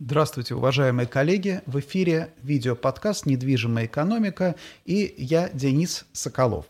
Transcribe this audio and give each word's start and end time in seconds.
Здравствуйте, 0.00 0.54
уважаемые 0.54 1.08
коллеги! 1.08 1.60
В 1.66 1.80
эфире 1.80 2.32
видеоподкаст 2.44 3.26
«Недвижимая 3.26 3.86
экономика» 3.86 4.54
и 4.84 5.12
я, 5.18 5.48
Денис 5.48 6.06
Соколов. 6.12 6.66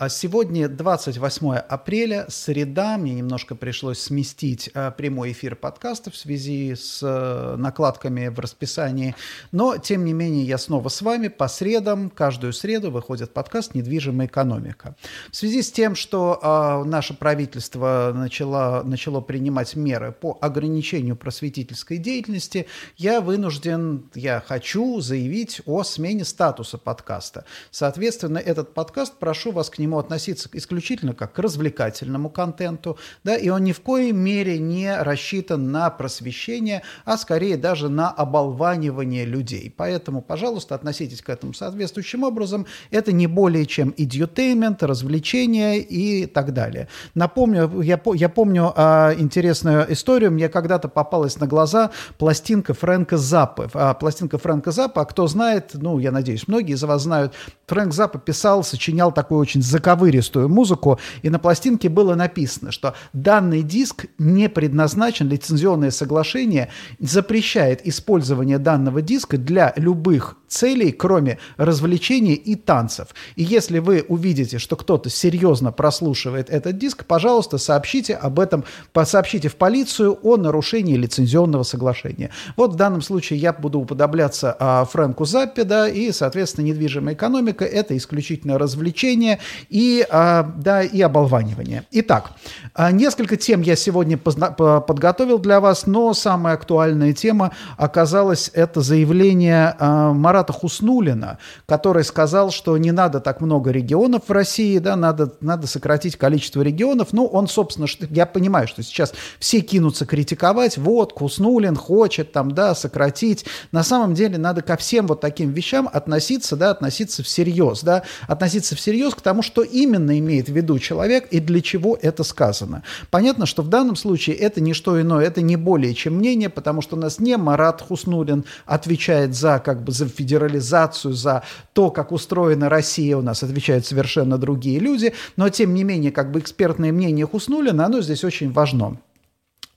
А 0.00 0.08
сегодня 0.08 0.66
28 0.66 1.56
апреля, 1.56 2.24
среда. 2.30 2.96
Мне 2.96 3.12
немножко 3.12 3.54
пришлось 3.54 3.98
сместить 3.98 4.70
а, 4.72 4.92
прямой 4.92 5.32
эфир 5.32 5.56
подкаста 5.56 6.10
в 6.10 6.16
связи 6.16 6.74
с 6.74 7.00
а, 7.02 7.58
накладками 7.58 8.28
в 8.28 8.40
расписании. 8.40 9.14
Но, 9.52 9.76
тем 9.76 10.06
не 10.06 10.14
менее, 10.14 10.46
я 10.46 10.56
снова 10.56 10.88
с 10.88 11.02
вами. 11.02 11.28
По 11.28 11.48
средам, 11.48 12.08
каждую 12.08 12.54
среду 12.54 12.90
выходит 12.90 13.34
подкаст 13.34 13.74
«Недвижимая 13.74 14.26
экономика». 14.26 14.96
В 15.30 15.36
связи 15.36 15.60
с 15.60 15.70
тем, 15.70 15.94
что 15.94 16.40
а, 16.42 16.82
наше 16.82 17.12
правительство 17.12 18.12
начало, 18.14 18.82
начало 18.82 19.20
принимать 19.20 19.76
меры 19.76 20.12
по 20.12 20.38
ограничению 20.40 21.14
просветительской 21.14 21.98
деятельности, 21.98 22.66
я 22.96 23.20
вынужден, 23.20 24.08
я 24.14 24.40
хочу 24.40 24.98
заявить 25.02 25.60
о 25.66 25.84
смене 25.84 26.24
статуса 26.24 26.78
подкаста. 26.78 27.44
Соответственно, 27.70 28.38
этот 28.38 28.72
подкаст, 28.72 29.18
прошу 29.18 29.52
вас 29.52 29.68
к 29.68 29.78
нему 29.78 29.89
нему 29.90 29.98
относиться 29.98 30.48
исключительно 30.52 31.14
как 31.14 31.32
к 31.32 31.38
развлекательному 31.38 32.30
контенту, 32.30 32.96
да, 33.24 33.36
и 33.36 33.48
он 33.48 33.64
ни 33.64 33.72
в 33.72 33.80
коей 33.80 34.12
мере 34.12 34.58
не 34.58 34.96
рассчитан 34.96 35.72
на 35.72 35.90
просвещение, 35.90 36.82
а 37.04 37.16
скорее 37.16 37.56
даже 37.56 37.88
на 37.88 38.10
оболванивание 38.10 39.24
людей. 39.24 39.72
Поэтому, 39.76 40.22
пожалуйста, 40.22 40.74
относитесь 40.74 41.22
к 41.22 41.28
этому 41.28 41.54
соответствующим 41.54 42.22
образом. 42.22 42.66
Это 42.90 43.12
не 43.12 43.26
более 43.26 43.66
чем 43.66 43.92
идиотеймент, 43.96 44.82
развлечение 44.82 45.80
и 45.80 46.26
так 46.26 46.52
далее. 46.52 46.88
Напомню, 47.14 47.82
я, 47.82 48.00
я 48.14 48.28
помню 48.28 48.72
а, 48.76 49.12
интересную 49.18 49.92
историю. 49.92 50.30
Мне 50.30 50.48
когда-то 50.48 50.88
попалась 50.88 51.40
на 51.40 51.46
глаза 51.46 51.90
пластинка 52.18 52.74
Фрэнка 52.74 53.16
Заппы. 53.16 53.68
А, 53.74 53.94
пластинка 53.94 54.38
Фрэнка 54.38 54.70
Заппа, 54.70 55.02
а 55.02 55.04
кто 55.04 55.26
знает, 55.26 55.70
ну, 55.74 55.98
я 55.98 56.12
надеюсь, 56.12 56.46
многие 56.46 56.74
из 56.74 56.82
вас 56.82 57.02
знают, 57.02 57.34
Фрэнк 57.66 57.92
Заппа 57.92 58.18
писал, 58.18 58.62
сочинял 58.62 59.12
такую 59.12 59.40
очень 59.40 59.62
заковыристую 59.80 60.48
музыку, 60.48 60.98
и 61.22 61.30
на 61.30 61.38
пластинке 61.38 61.88
было 61.88 62.14
написано, 62.14 62.70
что 62.70 62.94
данный 63.14 63.62
диск 63.62 64.06
не 64.18 64.48
предназначен, 64.48 65.28
лицензионное 65.28 65.90
соглашение 65.90 66.68
запрещает 66.98 67.86
использование 67.86 68.58
данного 68.58 69.00
диска 69.00 69.38
для 69.38 69.72
любых 69.76 70.36
целей, 70.48 70.92
кроме 70.92 71.38
развлечений 71.56 72.34
и 72.34 72.56
танцев. 72.56 73.08
И 73.36 73.42
если 73.42 73.78
вы 73.78 74.04
увидите, 74.06 74.58
что 74.58 74.76
кто-то 74.76 75.08
серьезно 75.08 75.72
прослушивает 75.72 76.50
этот 76.50 76.76
диск, 76.76 77.04
пожалуйста, 77.06 77.56
сообщите 77.56 78.14
об 78.14 78.38
этом, 78.38 78.64
сообщите 79.04 79.48
в 79.48 79.56
полицию 79.56 80.18
о 80.22 80.36
нарушении 80.36 80.96
лицензионного 80.96 81.62
соглашения. 81.62 82.30
Вот 82.56 82.72
в 82.72 82.76
данном 82.76 83.00
случае 83.00 83.38
я 83.38 83.52
буду 83.52 83.78
уподобляться 83.78 84.54
а, 84.58 84.84
Фрэнку 84.84 85.24
Заппе, 85.24 85.64
да, 85.64 85.88
и, 85.88 86.12
соответственно, 86.12 86.66
недвижимая 86.66 87.14
экономика– 87.14 87.64
это 87.70 87.96
исключительно 87.96 88.58
развлечение 88.58 89.38
и, 89.68 90.06
а, 90.10 90.42
да, 90.56 90.82
и 90.82 91.00
оболванивание. 91.00 91.84
Итак, 91.90 92.32
а, 92.74 92.92
несколько 92.92 93.36
тем 93.36 93.60
я 93.62 93.76
сегодня 93.76 94.16
подготовил 94.16 95.38
для 95.38 95.60
вас, 95.60 95.86
но 95.86 96.14
самая 96.14 96.54
актуальная 96.54 97.12
тема 97.12 97.52
оказалась 97.76 98.50
это 98.54 98.80
заявление 98.80 99.74
а, 99.78 100.12
Марата 100.12 100.52
Хуснулина, 100.52 101.38
который 101.66 102.04
сказал, 102.04 102.50
что 102.50 102.76
не 102.78 102.92
надо 102.92 103.20
так 103.20 103.40
много 103.40 103.70
регионов 103.70 104.22
в 104.28 104.32
России, 104.32 104.78
да, 104.78 104.96
надо, 104.96 105.32
надо 105.40 105.66
сократить 105.66 106.16
количество 106.16 106.62
регионов. 106.62 107.08
Ну, 107.12 107.26
он, 107.26 107.48
собственно, 107.48 107.86
я 108.10 108.26
понимаю, 108.26 108.68
что 108.68 108.82
сейчас 108.82 109.12
все 109.38 109.60
кинутся 109.60 110.06
критиковать, 110.06 110.78
вот, 110.78 111.12
Хуснулин 111.18 111.76
хочет 111.76 112.32
там, 112.32 112.52
да, 112.52 112.74
сократить. 112.74 113.44
На 113.72 113.82
самом 113.82 114.14
деле 114.14 114.38
надо 114.38 114.62
ко 114.62 114.76
всем 114.76 115.06
вот 115.06 115.20
таким 115.20 115.50
вещам 115.52 115.88
относиться, 115.92 116.56
да, 116.56 116.70
относиться 116.70 117.22
всерьез, 117.22 117.82
да, 117.82 118.02
относиться 118.28 118.76
всерьез 118.76 119.14
к 119.14 119.20
тому, 119.20 119.42
что 119.42 119.49
именно 119.62 120.18
имеет 120.18 120.48
в 120.48 120.52
виду 120.52 120.78
человек 120.78 121.28
и 121.30 121.40
для 121.40 121.60
чего 121.60 121.98
это 122.00 122.24
сказано. 122.24 122.82
Понятно, 123.10 123.46
что 123.46 123.62
в 123.62 123.68
данном 123.68 123.96
случае 123.96 124.36
это 124.36 124.60
не 124.60 124.74
что 124.74 125.00
иное, 125.00 125.26
это 125.26 125.42
не 125.42 125.56
более 125.56 125.94
чем 125.94 126.16
мнение, 126.16 126.48
потому 126.48 126.82
что 126.82 126.96
у 126.96 126.98
нас 126.98 127.18
не 127.18 127.36
Марат 127.36 127.82
Хуснулин 127.82 128.44
отвечает 128.66 129.34
за, 129.34 129.58
как 129.58 129.82
бы, 129.82 129.92
за 129.92 130.06
федерализацию, 130.06 131.14
за 131.14 131.42
то, 131.72 131.90
как 131.90 132.12
устроена 132.12 132.68
Россия, 132.68 133.16
у 133.16 133.22
нас 133.22 133.42
отвечают 133.42 133.86
совершенно 133.86 134.38
другие 134.38 134.78
люди, 134.78 135.12
но 135.36 135.48
тем 135.48 135.74
не 135.74 135.84
менее, 135.84 136.12
как 136.12 136.30
бы 136.30 136.40
экспертное 136.40 136.92
мнение 136.92 137.26
Хуснулина, 137.26 137.86
оно 137.86 138.00
здесь 138.00 138.24
очень 138.24 138.52
важно. 138.52 138.98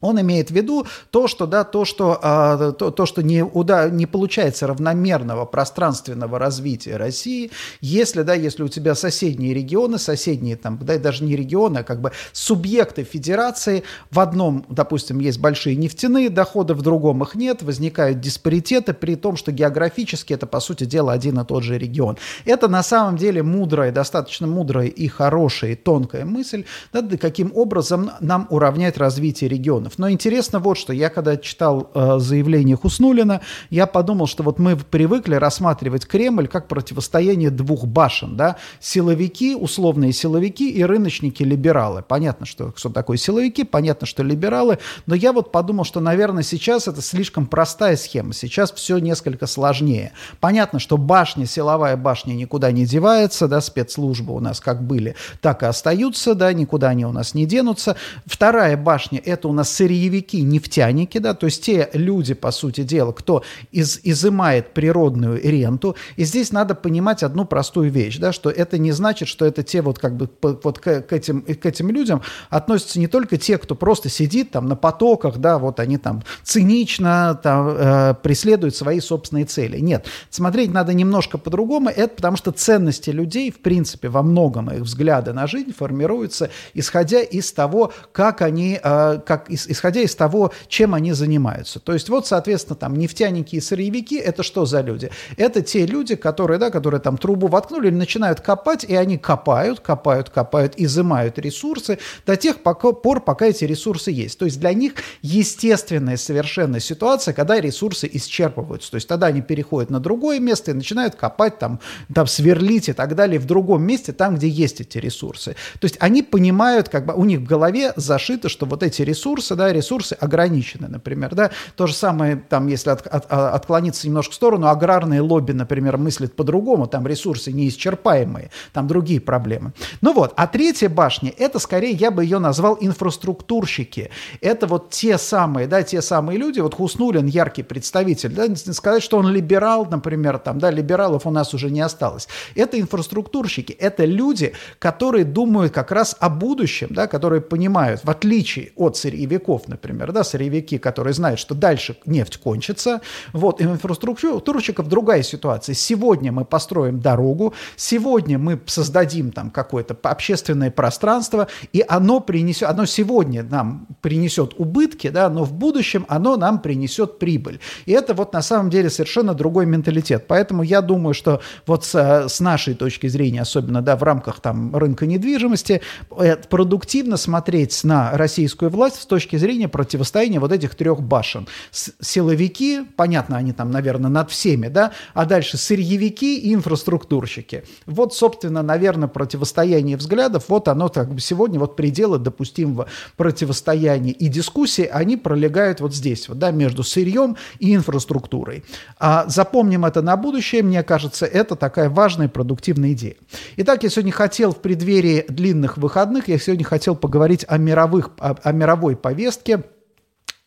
Он 0.03 0.19
имеет 0.19 0.49
в 0.49 0.53
виду 0.53 0.85
то, 1.11 1.29
что, 1.29 1.47
да, 1.47 1.63
то, 1.63 1.85
что, 1.85 2.19
а, 2.21 2.73
то, 2.73 2.91
то, 2.91 3.05
что 3.05 3.23
не, 3.23 3.41
уда, 3.41 3.89
не 3.89 4.05
получается 4.05 4.67
равномерного 4.67 5.45
пространственного 5.45 6.37
развития 6.37 6.97
России, 6.97 7.51
если, 7.79 8.23
да, 8.23 8.33
если 8.33 8.63
у 8.63 8.67
тебя 8.67 8.95
соседние 8.95 9.53
регионы, 9.53 9.97
соседние 9.97 10.57
там, 10.57 10.77
да, 10.81 10.97
даже 10.97 11.23
не 11.23 11.37
регионы, 11.37 11.79
а 11.79 11.83
как 11.83 12.01
бы 12.01 12.11
субъекты 12.33 13.05
федерации, 13.05 13.83
в 14.11 14.19
одном, 14.19 14.65
допустим, 14.67 15.19
есть 15.19 15.39
большие 15.39 15.77
нефтяные 15.77 16.29
доходы, 16.29 16.73
в 16.73 16.81
другом 16.81 17.23
их 17.23 17.35
нет, 17.35 17.61
возникают 17.61 18.19
диспаритеты, 18.19 18.93
при 18.93 19.15
том, 19.15 19.37
что 19.37 19.53
географически 19.53 20.33
это, 20.33 20.47
по 20.47 20.59
сути 20.59 20.83
дела, 20.83 21.13
один 21.13 21.39
и 21.39 21.45
тот 21.45 21.63
же 21.63 21.77
регион. 21.77 22.17
Это 22.43 22.67
на 22.67 22.83
самом 22.83 23.15
деле 23.15 23.41
мудрая, 23.41 23.93
достаточно 23.93 24.47
мудрая 24.47 24.87
и 24.87 25.07
хорошая, 25.07 25.71
и 25.71 25.75
тонкая 25.75 26.25
мысль, 26.25 26.65
да, 26.91 27.01
каким 27.17 27.53
образом 27.55 28.11
нам 28.19 28.47
уравнять 28.49 28.97
развитие 28.97 29.49
регионов. 29.49 29.92
Но 29.97 30.09
интересно 30.09 30.59
вот 30.59 30.77
что, 30.77 30.93
я 30.93 31.09
когда 31.09 31.37
читал 31.37 31.89
э, 31.93 32.19
заявление 32.19 32.75
Хуснулина, 32.75 33.41
я 33.69 33.85
подумал, 33.85 34.27
что 34.27 34.43
вот 34.43 34.59
мы 34.59 34.75
привыкли 34.75 35.35
рассматривать 35.35 36.05
Кремль 36.05 36.47
как 36.47 36.67
противостояние 36.67 37.49
двух 37.49 37.85
башен, 37.85 38.35
да, 38.35 38.57
силовики, 38.79 39.55
условные 39.55 40.13
силовики 40.13 40.69
и 40.69 40.83
рыночники-либералы. 40.83 42.03
Понятно, 42.07 42.45
что, 42.45 42.73
что 42.75 42.89
такое 42.89 43.17
силовики, 43.17 43.63
понятно, 43.63 44.07
что 44.07 44.23
либералы, 44.23 44.79
но 45.05 45.15
я 45.15 45.33
вот 45.33 45.51
подумал, 45.51 45.83
что, 45.83 45.99
наверное, 45.99 46.43
сейчас 46.43 46.87
это 46.87 47.01
слишком 47.01 47.45
простая 47.45 47.95
схема, 47.97 48.33
сейчас 48.33 48.71
все 48.71 48.97
несколько 48.97 49.47
сложнее. 49.47 50.13
Понятно, 50.39 50.79
что 50.79 50.97
башня, 50.97 51.45
силовая 51.45 51.97
башня 51.97 52.33
никуда 52.33 52.71
не 52.71 52.85
девается, 52.85 53.47
да, 53.47 53.61
спецслужбы 53.61 54.33
у 54.33 54.39
нас 54.39 54.59
как 54.59 54.83
были, 54.83 55.15
так 55.41 55.63
и 55.63 55.65
остаются, 55.65 56.35
да, 56.35 56.53
никуда 56.53 56.89
они 56.89 57.05
у 57.05 57.11
нас 57.11 57.33
не 57.33 57.45
денутся. 57.45 57.95
Вторая 58.25 58.77
башня– 58.77 59.21
это 59.25 59.47
у 59.47 59.53
нас 59.53 59.69
сырьевики, 59.83 60.41
нефтяники, 60.41 61.17
да, 61.17 61.33
то 61.33 61.45
есть 61.45 61.63
те 61.63 61.89
люди, 61.93 62.33
по 62.33 62.51
сути 62.51 62.83
дела, 62.83 63.11
кто 63.11 63.43
из, 63.71 63.99
изымает 64.03 64.73
природную 64.73 65.41
ренту. 65.41 65.97
И 66.15 66.23
здесь 66.23 66.53
надо 66.53 66.73
понимать 66.73 67.21
одну 67.21 67.43
простую 67.43 67.91
вещь, 67.91 68.17
да, 68.17 68.31
что 68.31 68.49
это 68.49 68.77
не 68.77 68.93
значит, 68.93 69.27
что 69.27 69.45
это 69.45 69.61
те 69.61 69.81
вот 69.81 69.99
как 69.99 70.15
бы 70.15 70.29
вот 70.41 70.79
к, 70.79 71.01
к, 71.01 71.11
этим, 71.11 71.41
к 71.41 71.65
этим 71.65 71.89
людям 71.89 72.21
относятся 72.49 72.99
не 72.99 73.07
только 73.07 73.37
те, 73.37 73.57
кто 73.57 73.75
просто 73.75 74.07
сидит 74.07 74.51
там 74.51 74.67
на 74.67 74.77
потоках, 74.77 75.37
да, 75.37 75.57
вот 75.57 75.81
они 75.81 75.97
там 75.97 76.23
цинично 76.43 77.37
там, 77.43 77.75
э, 77.77 78.13
преследуют 78.23 78.75
свои 78.75 79.01
собственные 79.01 79.45
цели. 79.45 79.79
Нет, 79.79 80.05
смотреть 80.29 80.71
надо 80.71 80.93
немножко 80.93 81.37
по-другому, 81.37 81.89
это 81.89 82.15
потому 82.15 82.37
что 82.37 82.51
ценности 82.51 83.09
людей, 83.09 83.51
в 83.51 83.59
принципе, 83.59 84.07
во 84.07 84.23
многом 84.23 84.71
их 84.71 84.81
взгляды 84.81 85.33
на 85.33 85.45
жизнь 85.45 85.73
формируются, 85.73 86.49
исходя 86.73 87.19
из 87.19 87.51
того, 87.51 87.91
как 88.13 88.41
они, 88.41 88.79
э, 88.81 89.19
как 89.25 89.49
из, 89.49 89.62
исходя 89.67 90.01
из 90.01 90.15
того, 90.15 90.51
чем 90.67 90.93
они 90.93 91.13
занимаются. 91.13 91.79
То 91.79 91.93
есть 91.93 92.09
вот, 92.09 92.27
соответственно, 92.27 92.75
там 92.75 92.95
нефтяники 92.95 93.55
и 93.55 93.61
сырьевики– 93.61 94.15
это 94.17 94.43
что 94.43 94.65
за 94.65 94.81
люди? 94.81 95.11
Это 95.37 95.61
те 95.61 95.85
люди, 95.85 96.15
которые, 96.15 96.59
да, 96.59 96.69
которые 96.71 96.99
там 97.01 97.17
трубу 97.17 97.47
воткнули, 97.47 97.89
начинают 97.89 98.41
копать, 98.41 98.83
и 98.83 98.95
они 98.95 99.17
копают, 99.17 99.79
копают, 99.79 100.29
копают, 100.29 100.73
изымают 100.77 101.39
ресурсы 101.39 101.99
до 102.25 102.35
тех 102.35 102.61
пор, 102.61 103.21
пока 103.21 103.47
эти 103.47 103.65
ресурсы 103.65 104.11
есть. 104.11 104.39
То 104.39 104.45
есть 104.45 104.59
для 104.59 104.73
них 104.73 104.93
естественная 105.21 106.17
совершенно 106.17 106.79
ситуация, 106.79 107.33
когда 107.33 107.59
ресурсы 107.59 108.09
исчерпываются. 108.11 108.91
То 108.91 108.95
есть 108.95 109.07
тогда 109.07 109.27
они 109.27 109.41
переходят 109.41 109.89
на 109.89 109.99
другое 109.99 110.39
место 110.39 110.71
и 110.71 110.73
начинают 110.73 111.15
копать, 111.15 111.59
там, 111.59 111.79
там 112.13 112.27
сверлить 112.27 112.89
и 112.89 112.93
так 112.93 113.15
далее 113.15 113.39
в 113.39 113.45
другом 113.45 113.83
месте, 113.83 114.13
там, 114.13 114.35
где 114.35 114.47
есть 114.47 114.81
эти 114.81 114.97
ресурсы. 114.97 115.55
То 115.79 115.85
есть 115.85 115.97
они 115.99 116.23
понимают, 116.23 116.89
как 116.89 117.05
бы 117.05 117.13
у 117.13 117.25
них 117.25 117.39
в 117.39 117.45
голове 117.45 117.93
зашито, 117.95 118.49
что 118.49 118.65
вот 118.65 118.83
эти 118.83 119.01
ресурсы, 119.01 119.52
да, 119.55 119.63
да, 119.63 119.73
ресурсы 119.73 120.13
ограничены, 120.13 120.87
например, 120.89 121.35
да, 121.35 121.51
то 121.75 121.87
же 121.87 121.93
самое, 121.93 122.35
там, 122.49 122.67
если 122.67 122.89
от, 122.89 123.07
от, 123.07 123.25
а, 123.29 123.51
отклониться 123.51 124.07
немножко 124.07 124.33
в 124.33 124.35
сторону, 124.35 124.67
аграрные 124.67 125.21
лобби, 125.21 125.53
например, 125.53 125.97
мыслят 125.97 126.35
по-другому, 126.35 126.87
там 126.87 127.07
ресурсы 127.07 127.51
неисчерпаемые, 127.51 128.51
там 128.73 128.87
другие 128.87 129.21
проблемы. 129.21 129.73
Ну 130.01 130.13
вот, 130.13 130.33
а 130.35 130.47
третья 130.47 130.89
башня, 130.89 131.33
это 131.37 131.59
скорее, 131.59 131.91
я 131.91 132.11
бы 132.11 132.23
ее 132.23 132.39
назвал 132.39 132.77
инфраструктурщики, 132.81 134.09
это 134.41 134.67
вот 134.67 134.89
те 134.89 135.17
самые, 135.17 135.67
да, 135.67 135.81
те 135.83 136.01
самые 136.01 136.37
люди, 136.37 136.59
вот 136.59 136.73
Хуснулин 136.73 137.25
яркий 137.25 137.63
представитель, 137.63 138.33
да, 138.33 138.53
сказать, 138.55 139.03
что 139.03 139.17
он 139.17 139.29
либерал, 139.29 139.85
например, 139.85 140.39
там, 140.39 140.59
да, 140.59 140.71
либералов 140.71 141.25
у 141.25 141.31
нас 141.31 141.53
уже 141.53 141.71
не 141.71 141.81
осталось, 141.81 142.27
это 142.55 142.79
инфраструктурщики, 142.79 143.71
это 143.71 144.03
люди, 144.03 144.53
которые 144.79 145.23
думают 145.23 145.73
как 145.73 145.91
раз 145.91 146.15
о 146.19 146.29
будущем, 146.29 146.89
да, 146.91 147.07
которые 147.07 147.41
понимают, 147.41 148.01
в 148.03 148.09
отличие 148.09 148.73
от 148.75 148.97
сырьевиков, 148.97 149.42
сырьевиков, 149.43 149.67
например, 149.67 150.11
да, 150.11 150.23
сырьевики, 150.23 150.77
которые 150.77 151.13
знают, 151.13 151.39
что 151.39 151.55
дальше 151.55 151.95
нефть 152.05 152.37
кончится. 152.37 153.01
Вот, 153.33 153.61
и 153.61 153.63
инфраструктурщиков 153.63 154.87
другая 154.87 155.23
ситуация. 155.23 155.75
Сегодня 155.75 156.31
мы 156.31 156.45
построим 156.45 156.99
дорогу, 156.99 157.53
сегодня 157.75 158.37
мы 158.37 158.59
создадим 158.65 159.31
там 159.31 159.51
какое-то 159.51 159.95
общественное 160.03 160.71
пространство, 160.71 161.47
и 161.73 161.83
оно 161.87 162.19
принесет, 162.19 162.69
оно 162.69 162.85
сегодня 162.85 163.43
нам 163.43 163.87
принесет 164.01 164.53
убытки, 164.57 165.09
да, 165.09 165.29
но 165.29 165.43
в 165.43 165.53
будущем 165.53 166.05
оно 166.07 166.37
нам 166.37 166.59
принесет 166.59 167.19
прибыль. 167.19 167.59
И 167.85 167.91
это 167.91 168.13
вот 168.13 168.33
на 168.33 168.41
самом 168.41 168.69
деле 168.69 168.89
совершенно 168.89 169.33
другой 169.33 169.65
менталитет. 169.65 170.25
Поэтому 170.27 170.63
я 170.63 170.81
думаю, 170.81 171.13
что 171.13 171.41
вот 171.67 171.85
с, 171.85 172.27
с 172.27 172.39
нашей 172.39 172.73
точки 172.75 173.07
зрения, 173.07 173.41
особенно 173.41 173.81
да, 173.81 173.95
в 173.95 174.03
рамках 174.03 174.39
там, 174.39 174.75
рынка 174.75 175.05
недвижимости, 175.05 175.81
э, 176.17 176.35
продуктивно 176.49 177.17
смотреть 177.17 177.83
на 177.83 178.11
российскую 178.13 178.69
власть 178.69 179.01
с 179.01 179.05
точки 179.05 179.32
зрения 179.37 179.67
противостояния 179.67 180.39
вот 180.39 180.51
этих 180.51 180.75
трех 180.75 181.01
башен. 181.01 181.47
Силовики, 181.71 182.81
понятно, 182.95 183.37
они 183.37 183.53
там, 183.53 183.71
наверное, 183.71 184.09
над 184.09 184.31
всеми, 184.31 184.67
да, 184.67 184.91
а 185.13 185.25
дальше 185.25 185.57
сырьевики 185.57 186.37
и 186.37 186.53
инфраструктурщики. 186.53 187.63
Вот, 187.85 188.13
собственно, 188.13 188.61
наверное, 188.61 189.07
противостояние 189.07 189.97
взглядов, 189.97 190.45
вот 190.47 190.67
оно 190.67 190.89
как 190.89 191.13
бы 191.13 191.19
сегодня, 191.19 191.59
вот 191.59 191.75
пределы 191.75 192.19
допустимого 192.19 192.87
противостояния 193.17 194.11
и 194.11 194.27
дискуссии, 194.27 194.85
они 194.85 195.17
пролегают 195.17 195.81
вот 195.81 195.93
здесь, 195.93 196.29
вот, 196.29 196.39
да, 196.39 196.51
между 196.51 196.83
сырьем 196.83 197.37
и 197.59 197.75
инфраструктурой. 197.75 198.63
А 198.99 199.25
запомним 199.27 199.85
это 199.85 200.01
на 200.01 200.17
будущее, 200.17 200.63
мне 200.63 200.83
кажется, 200.83 201.25
это 201.25 201.55
такая 201.55 201.89
важная 201.89 202.27
продуктивная 202.27 202.93
идея. 202.93 203.15
Итак, 203.57 203.83
я 203.83 203.89
сегодня 203.89 204.11
хотел 204.11 204.51
в 204.51 204.57
преддверии 204.57 205.25
длинных 205.27 205.77
выходных, 205.77 206.27
я 206.27 206.37
сегодня 206.37 206.65
хотел 206.65 206.95
поговорить 206.95 207.45
о 207.47 207.57
мировых, 207.57 208.11
о, 208.19 208.35
о 208.41 208.51
мировой 208.51 208.95
повестке, 208.95 209.22
повестке– 209.23 209.63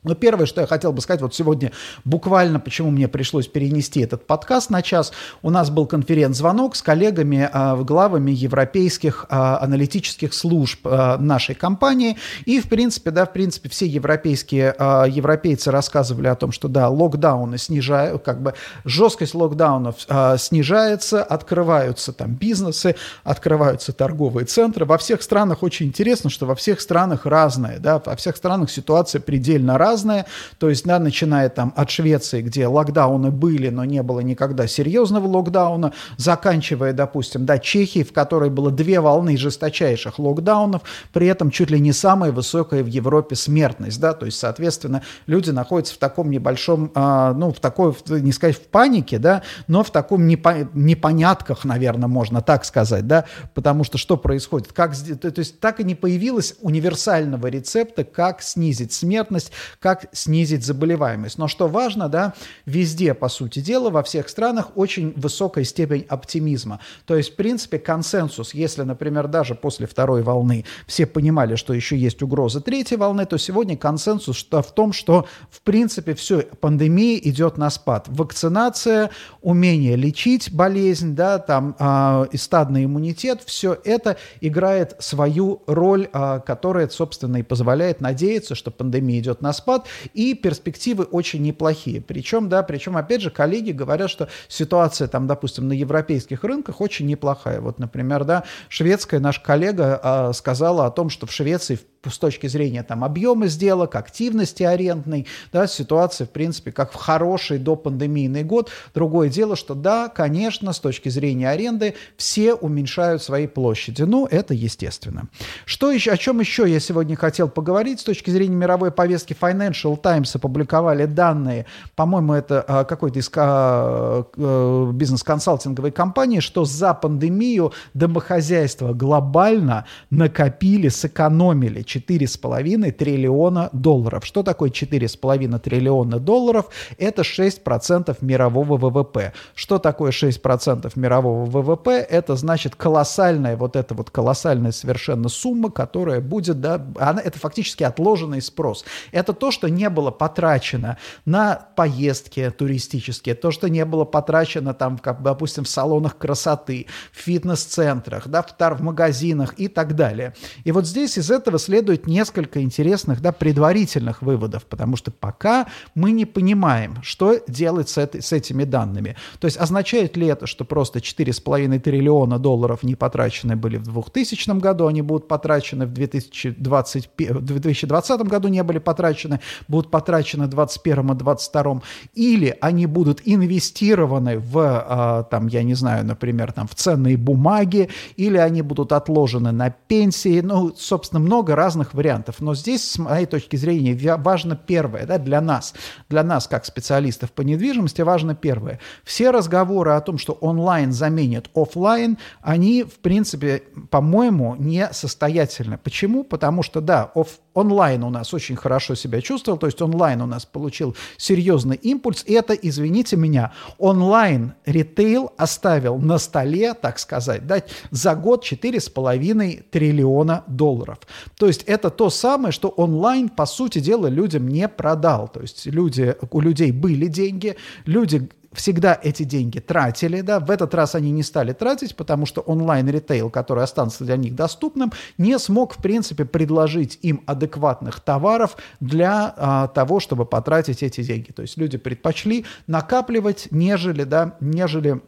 но 0.06 0.14
первое, 0.14 0.46
что 0.46 0.60
я 0.60 0.66
хотел 0.66 0.92
бы 0.92 1.00
сказать, 1.00 1.20
вот 1.20 1.34
сегодня 1.34 1.72
буквально, 2.04 2.60
почему 2.60 2.90
мне 2.90 3.08
пришлось 3.08 3.48
перенести 3.48 4.00
этот 4.00 4.26
подкаст 4.26 4.70
на 4.70 4.82
час, 4.82 5.12
у 5.42 5.50
нас 5.50 5.68
был 5.70 5.86
конференц-звонок 5.86 6.76
с 6.76 6.82
коллегами, 6.82 7.50
э, 7.52 7.82
главами 7.82 8.30
европейских 8.30 9.26
э, 9.28 9.34
аналитических 9.34 10.32
служб 10.32 10.86
э, 10.86 11.16
нашей 11.18 11.54
компании, 11.54 12.16
и, 12.44 12.60
в 12.60 12.68
принципе, 12.68 13.10
да, 13.10 13.26
в 13.26 13.32
принципе, 13.32 13.68
все 13.68 13.86
европейские 13.86 14.74
европейцы 14.76 15.70
рассказывали 15.70 16.28
о 16.28 16.34
том, 16.34 16.52
что, 16.52 16.68
да, 16.68 16.88
локдауны 16.88 17.58
снижают, 17.58 18.22
как 18.22 18.42
бы 18.42 18.54
жесткость 18.84 19.34
локдаунов 19.34 19.96
снижается, 20.38 21.22
открываются 21.22 22.12
там 22.12 22.34
бизнесы, 22.34 22.94
открываются 23.24 23.92
торговые 23.92 24.46
центры. 24.46 24.84
Во 24.84 24.98
всех 24.98 25.22
странах 25.22 25.62
очень 25.62 25.86
интересно, 25.86 26.30
что 26.30 26.46
во 26.46 26.54
всех 26.54 26.80
странах 26.80 27.26
разное, 27.26 27.78
да, 27.78 28.00
во 28.04 28.16
всех 28.16 28.36
странах 28.36 28.70
ситуация 28.70 29.20
предельно 29.20 29.78
разная, 29.78 29.95
разное. 29.96 30.26
То 30.58 30.68
есть, 30.68 30.84
да, 30.84 30.98
начиная 30.98 31.48
там 31.48 31.72
от 31.74 31.90
Швеции, 31.90 32.42
где 32.42 32.66
локдауны 32.66 33.30
были, 33.30 33.70
но 33.70 33.84
не 33.84 34.02
было 34.02 34.20
никогда 34.20 34.66
серьезного 34.66 35.26
локдауна, 35.26 35.92
заканчивая, 36.18 36.92
допустим, 36.92 37.46
да, 37.46 37.58
Чехии, 37.58 38.02
в 38.02 38.12
которой 38.12 38.50
было 38.50 38.70
две 38.70 39.00
волны 39.00 39.36
жесточайших 39.36 40.18
локдаунов, 40.18 40.82
при 41.12 41.26
этом 41.26 41.50
чуть 41.50 41.70
ли 41.70 41.80
не 41.80 41.92
самая 41.92 42.30
высокая 42.30 42.82
в 42.82 42.86
Европе 42.86 43.36
смертность, 43.36 43.98
да, 44.00 44.12
то 44.12 44.26
есть, 44.26 44.38
соответственно, 44.38 45.02
люди 45.26 45.50
находятся 45.50 45.94
в 45.94 45.98
таком 45.98 46.30
небольшом, 46.30 46.90
э, 46.94 47.34
ну, 47.36 47.52
в 47.52 47.60
такой, 47.60 47.94
не 48.08 48.32
сказать 48.32 48.56
в 48.56 48.68
панике, 48.68 49.18
да, 49.18 49.42
но 49.66 49.82
в 49.82 49.90
таком 49.90 50.28
непо- 50.28 50.68
непонятках, 50.74 51.64
наверное, 51.64 52.08
можно 52.08 52.42
так 52.42 52.64
сказать, 52.64 53.06
да, 53.06 53.24
потому 53.54 53.84
что 53.84 53.96
что 53.96 54.16
происходит, 54.16 54.72
как, 54.72 54.94
то, 54.96 55.32
есть 55.36 55.60
так 55.60 55.80
и 55.80 55.84
не 55.84 55.94
появилось 55.94 56.54
универсального 56.60 57.46
рецепта, 57.46 58.04
как 58.04 58.42
снизить 58.42 58.92
смертность, 58.92 59.52
как 59.86 60.06
снизить 60.10 60.66
заболеваемость. 60.66 61.38
Но 61.38 61.46
что 61.46 61.68
важно, 61.68 62.08
да, 62.08 62.34
везде, 62.64 63.14
по 63.14 63.28
сути 63.28 63.60
дела, 63.60 63.88
во 63.88 64.02
всех 64.02 64.28
странах 64.28 64.72
очень 64.74 65.12
высокая 65.14 65.62
степень 65.62 66.04
оптимизма. 66.08 66.80
То 67.04 67.14
есть, 67.14 67.34
в 67.34 67.36
принципе, 67.36 67.78
консенсус, 67.78 68.52
если, 68.52 68.82
например, 68.82 69.28
даже 69.28 69.54
после 69.54 69.86
второй 69.86 70.24
волны 70.24 70.64
все 70.88 71.06
понимали, 71.06 71.54
что 71.54 71.72
еще 71.72 71.96
есть 71.96 72.20
угроза 72.20 72.60
третьей 72.60 72.96
волны, 72.96 73.26
то 73.26 73.38
сегодня 73.38 73.76
консенсус 73.76 74.36
что, 74.36 74.60
в 74.60 74.72
том, 74.72 74.92
что, 74.92 75.28
в 75.52 75.60
принципе, 75.60 76.14
все, 76.14 76.42
пандемия 76.60 77.20
идет 77.22 77.56
на 77.56 77.70
спад. 77.70 78.06
Вакцинация, 78.08 79.10
умение 79.40 79.94
лечить 79.94 80.52
болезнь, 80.52 81.14
да, 81.14 81.38
там, 81.38 81.76
э, 81.78 82.26
и 82.32 82.36
стадный 82.36 82.86
иммунитет, 82.86 83.42
все 83.46 83.78
это 83.84 84.16
играет 84.40 84.96
свою 84.98 85.62
роль, 85.68 86.08
э, 86.12 86.40
которая, 86.44 86.88
собственно, 86.88 87.36
и 87.36 87.44
позволяет 87.44 88.00
надеяться, 88.00 88.56
что 88.56 88.72
пандемия 88.72 89.20
идет 89.20 89.42
на 89.42 89.52
спад, 89.52 89.65
спад, 89.66 89.88
и 90.14 90.34
перспективы 90.34 91.04
очень 91.04 91.42
неплохие. 91.42 92.00
Причем, 92.00 92.48
да, 92.48 92.62
причем, 92.62 92.96
опять 92.96 93.20
же, 93.20 93.30
коллеги 93.30 93.72
говорят, 93.72 94.08
что 94.08 94.28
ситуация 94.46 95.08
там, 95.08 95.26
допустим, 95.26 95.66
на 95.66 95.72
европейских 95.72 96.44
рынках 96.44 96.80
очень 96.80 97.06
неплохая. 97.06 97.60
Вот, 97.60 97.80
например, 97.80 98.22
да, 98.22 98.44
шведская 98.68 99.18
наша 99.18 99.42
коллега 99.42 100.00
а, 100.00 100.32
сказала 100.32 100.86
о 100.86 100.90
том, 100.90 101.10
что 101.10 101.26
в 101.26 101.32
Швеции 101.32 101.80
с 102.10 102.18
точки 102.18 102.46
зрения 102.46 102.82
там, 102.82 103.04
объема 103.04 103.48
сделок, 103.48 103.94
активности 103.94 104.62
арендной, 104.62 105.26
да, 105.52 105.66
ситуация, 105.66 106.26
в 106.26 106.30
принципе, 106.30 106.72
как 106.72 106.92
в 106.92 106.94
хороший 106.94 107.58
допандемийный 107.58 108.44
год. 108.44 108.70
Другое 108.94 109.28
дело, 109.28 109.56
что 109.56 109.74
да, 109.74 110.08
конечно, 110.08 110.72
с 110.72 110.80
точки 110.80 111.08
зрения 111.08 111.50
аренды 111.50 111.94
все 112.16 112.54
уменьшают 112.54 113.22
свои 113.22 113.46
площади. 113.46 114.02
Ну, 114.02 114.26
это 114.26 114.54
естественно. 114.54 115.28
Что 115.64 115.90
еще, 115.90 116.12
о 116.12 116.16
чем 116.16 116.40
еще 116.40 116.70
я 116.70 116.80
сегодня 116.80 117.16
хотел 117.16 117.48
поговорить 117.48 118.00
с 118.00 118.04
точки 118.04 118.30
зрения 118.30 118.56
мировой 118.56 118.90
повестки 118.90 119.34
Financial 119.56 119.96
Times 119.96 120.34
опубликовали 120.36 121.06
данные, 121.06 121.66
по-моему, 121.94 122.34
это 122.34 122.64
а, 122.66 122.84
какой-то 122.84 123.18
из 123.18 123.30
а, 123.36 124.24
э, 124.36 124.90
бизнес-консалтинговой 124.92 125.90
компании, 125.90 126.40
что 126.40 126.64
за 126.64 126.94
пандемию 126.94 127.72
домохозяйства 127.94 128.92
глобально 128.92 129.86
накопили, 130.10 130.88
сэкономили 130.88 131.82
4,5 131.82 132.92
триллиона 132.92 133.70
долларов. 133.72 134.24
Что 134.24 134.42
такое 134.42 134.70
4,5 134.70 135.58
триллиона 135.58 136.18
долларов? 136.18 136.66
Это 136.98 137.22
6% 137.22 138.16
мирового 138.20 138.76
ВВП. 138.76 139.32
Что 139.54 139.78
такое 139.78 140.10
6% 140.10 140.92
мирового 140.96 141.44
ВВП? 141.46 141.90
Это 141.92 142.36
значит 142.36 142.76
колоссальная, 142.76 143.56
вот 143.56 143.76
эта 143.76 143.94
вот 143.94 144.10
колоссальная 144.10 144.72
совершенно 144.72 145.28
сумма, 145.28 145.70
которая 145.70 146.20
будет, 146.20 146.60
да, 146.60 146.84
она, 146.98 147.20
это 147.20 147.38
фактически 147.38 147.82
отложенный 147.82 148.42
спрос. 148.42 148.84
Это 149.12 149.32
то, 149.32 149.45
что 149.50 149.68
не 149.68 149.88
было 149.90 150.10
потрачено 150.10 150.98
на 151.24 151.54
поездки 151.76 152.50
туристические, 152.50 153.34
то, 153.34 153.50
что 153.50 153.68
не 153.68 153.84
было 153.84 154.04
потрачено 154.04 154.74
там, 154.74 154.98
как, 154.98 155.22
допустим, 155.22 155.64
в 155.64 155.68
салонах 155.68 156.16
красоты, 156.18 156.86
в 157.12 157.18
фитнес-центрах, 157.18 158.28
да, 158.28 158.42
в, 158.42 158.54
в 158.58 158.82
магазинах 158.82 159.54
и 159.58 159.68
так 159.68 159.94
далее. 159.94 160.34
И 160.64 160.72
вот 160.72 160.86
здесь 160.86 161.18
из 161.18 161.30
этого 161.30 161.58
следует 161.58 162.06
несколько 162.06 162.62
интересных, 162.62 163.20
да, 163.20 163.32
предварительных 163.32 164.22
выводов, 164.22 164.64
потому 164.64 164.96
что 164.96 165.10
пока 165.10 165.66
мы 165.94 166.12
не 166.12 166.24
понимаем, 166.24 167.02
что 167.02 167.40
делать 167.46 167.88
с, 167.88 167.98
этой, 167.98 168.22
с 168.22 168.32
этими 168.32 168.64
данными. 168.64 169.16
То 169.40 169.46
есть 169.46 169.56
означает 169.56 170.16
ли 170.16 170.26
это, 170.26 170.46
что 170.46 170.64
просто 170.64 170.98
4,5 170.98 171.78
триллиона 171.80 172.38
долларов 172.38 172.82
не 172.82 172.94
потрачены 172.94 173.56
были 173.56 173.76
в 173.76 173.84
2000 173.84 174.58
году, 174.60 174.86
они 174.86 175.02
будут 175.02 175.28
потрачены 175.28 175.86
в 175.86 175.92
2020, 175.92 177.10
в 177.18 177.40
2020 177.40 178.20
году, 178.22 178.48
не 178.48 178.62
были 178.62 178.78
потрачены, 178.78 179.35
будут 179.68 179.90
потрачены 179.90 180.46
в 180.46 180.50
2021 180.50 181.04
и 181.04 181.14
2022, 181.14 181.82
или 182.14 182.56
они 182.60 182.86
будут 182.86 183.22
инвестированы 183.24 184.38
в, 184.38 184.58
а, 184.58 185.22
там, 185.24 185.48
я 185.48 185.62
не 185.62 185.74
знаю, 185.74 186.04
например, 186.04 186.52
там, 186.52 186.66
в 186.66 186.74
ценные 186.74 187.16
бумаги, 187.16 187.88
или 188.16 188.36
они 188.36 188.62
будут 188.62 188.92
отложены 188.92 189.52
на 189.52 189.70
пенсии, 189.70 190.40
ну, 190.40 190.72
собственно, 190.76 191.20
много 191.20 191.54
разных 191.56 191.94
вариантов. 191.94 192.36
Но 192.40 192.54
здесь, 192.54 192.90
с 192.90 192.98
моей 192.98 193.26
точки 193.26 193.56
зрения, 193.56 194.16
важно 194.16 194.56
первое, 194.56 195.06
да, 195.06 195.18
для 195.18 195.40
нас, 195.40 195.74
для 196.08 196.22
нас, 196.22 196.46
как 196.46 196.64
специалистов 196.64 197.32
по 197.32 197.42
недвижимости, 197.42 198.02
важно 198.02 198.34
первое. 198.34 198.80
Все 199.04 199.30
разговоры 199.30 199.92
о 199.92 200.00
том, 200.00 200.18
что 200.18 200.32
онлайн 200.34 200.92
заменит 200.92 201.50
офлайн, 201.54 202.18
они, 202.40 202.84
в 202.84 202.98
принципе, 203.00 203.62
по-моему, 203.90 204.56
не 204.58 204.88
состоятельны. 204.92 205.78
Почему? 205.78 206.24
Потому 206.24 206.62
что, 206.62 206.80
да, 206.80 207.10
оф 207.14 207.38
онлайн 207.56 208.04
у 208.04 208.10
нас 208.10 208.34
очень 208.34 208.54
хорошо 208.54 208.94
себя 208.94 209.20
чувствовал, 209.20 209.58
то 209.58 209.66
есть 209.66 209.80
онлайн 209.80 210.20
у 210.20 210.26
нас 210.26 210.44
получил 210.44 210.94
серьезный 211.16 211.76
импульс, 211.76 212.22
и 212.26 212.34
это, 212.34 212.52
извините 212.52 213.16
меня, 213.16 213.52
онлайн 213.78 214.52
ритейл 214.66 215.32
оставил 215.38 215.98
на 215.98 216.18
столе, 216.18 216.74
так 216.74 216.98
сказать, 216.98 217.46
да, 217.46 217.62
за 217.90 218.14
год 218.14 218.44
4,5 218.44 219.64
триллиона 219.70 220.44
долларов. 220.46 220.98
То 221.36 221.46
есть 221.46 221.62
это 221.62 221.90
то 221.90 222.10
самое, 222.10 222.52
что 222.52 222.68
онлайн, 222.68 223.28
по 223.28 223.46
сути 223.46 223.78
дела, 223.78 224.08
людям 224.08 224.48
не 224.48 224.68
продал. 224.68 225.28
То 225.28 225.40
есть 225.40 225.66
люди, 225.66 226.14
у 226.30 226.40
людей 226.40 226.72
были 226.72 227.06
деньги, 227.06 227.56
люди 227.86 228.28
всегда 228.52 228.98
эти 229.02 229.22
деньги 229.22 229.58
тратили, 229.58 230.20
да, 230.20 230.40
в 230.40 230.50
этот 230.50 230.74
раз 230.74 230.94
они 230.94 231.10
не 231.10 231.22
стали 231.22 231.52
тратить, 231.52 231.96
потому 231.96 232.26
что 232.26 232.40
онлайн-ритейл, 232.40 233.30
который 233.30 233.64
останется 233.64 234.04
для 234.04 234.16
них 234.16 234.34
доступным, 234.34 234.92
не 235.18 235.38
смог, 235.38 235.74
в 235.74 235.82
принципе, 235.82 236.24
предложить 236.24 236.98
им 237.02 237.22
адекватных 237.26 238.00
товаров 238.00 238.56
для 238.80 239.34
а, 239.36 239.68
того, 239.68 240.00
чтобы 240.00 240.24
потратить 240.24 240.82
эти 240.82 241.02
деньги. 241.02 241.32
То 241.32 241.42
есть 241.42 241.56
люди 241.56 241.78
предпочли 241.78 242.44
накапливать, 242.66 243.48
нежели, 243.50 244.04
да, 244.04 244.36
нежели 244.40 245.00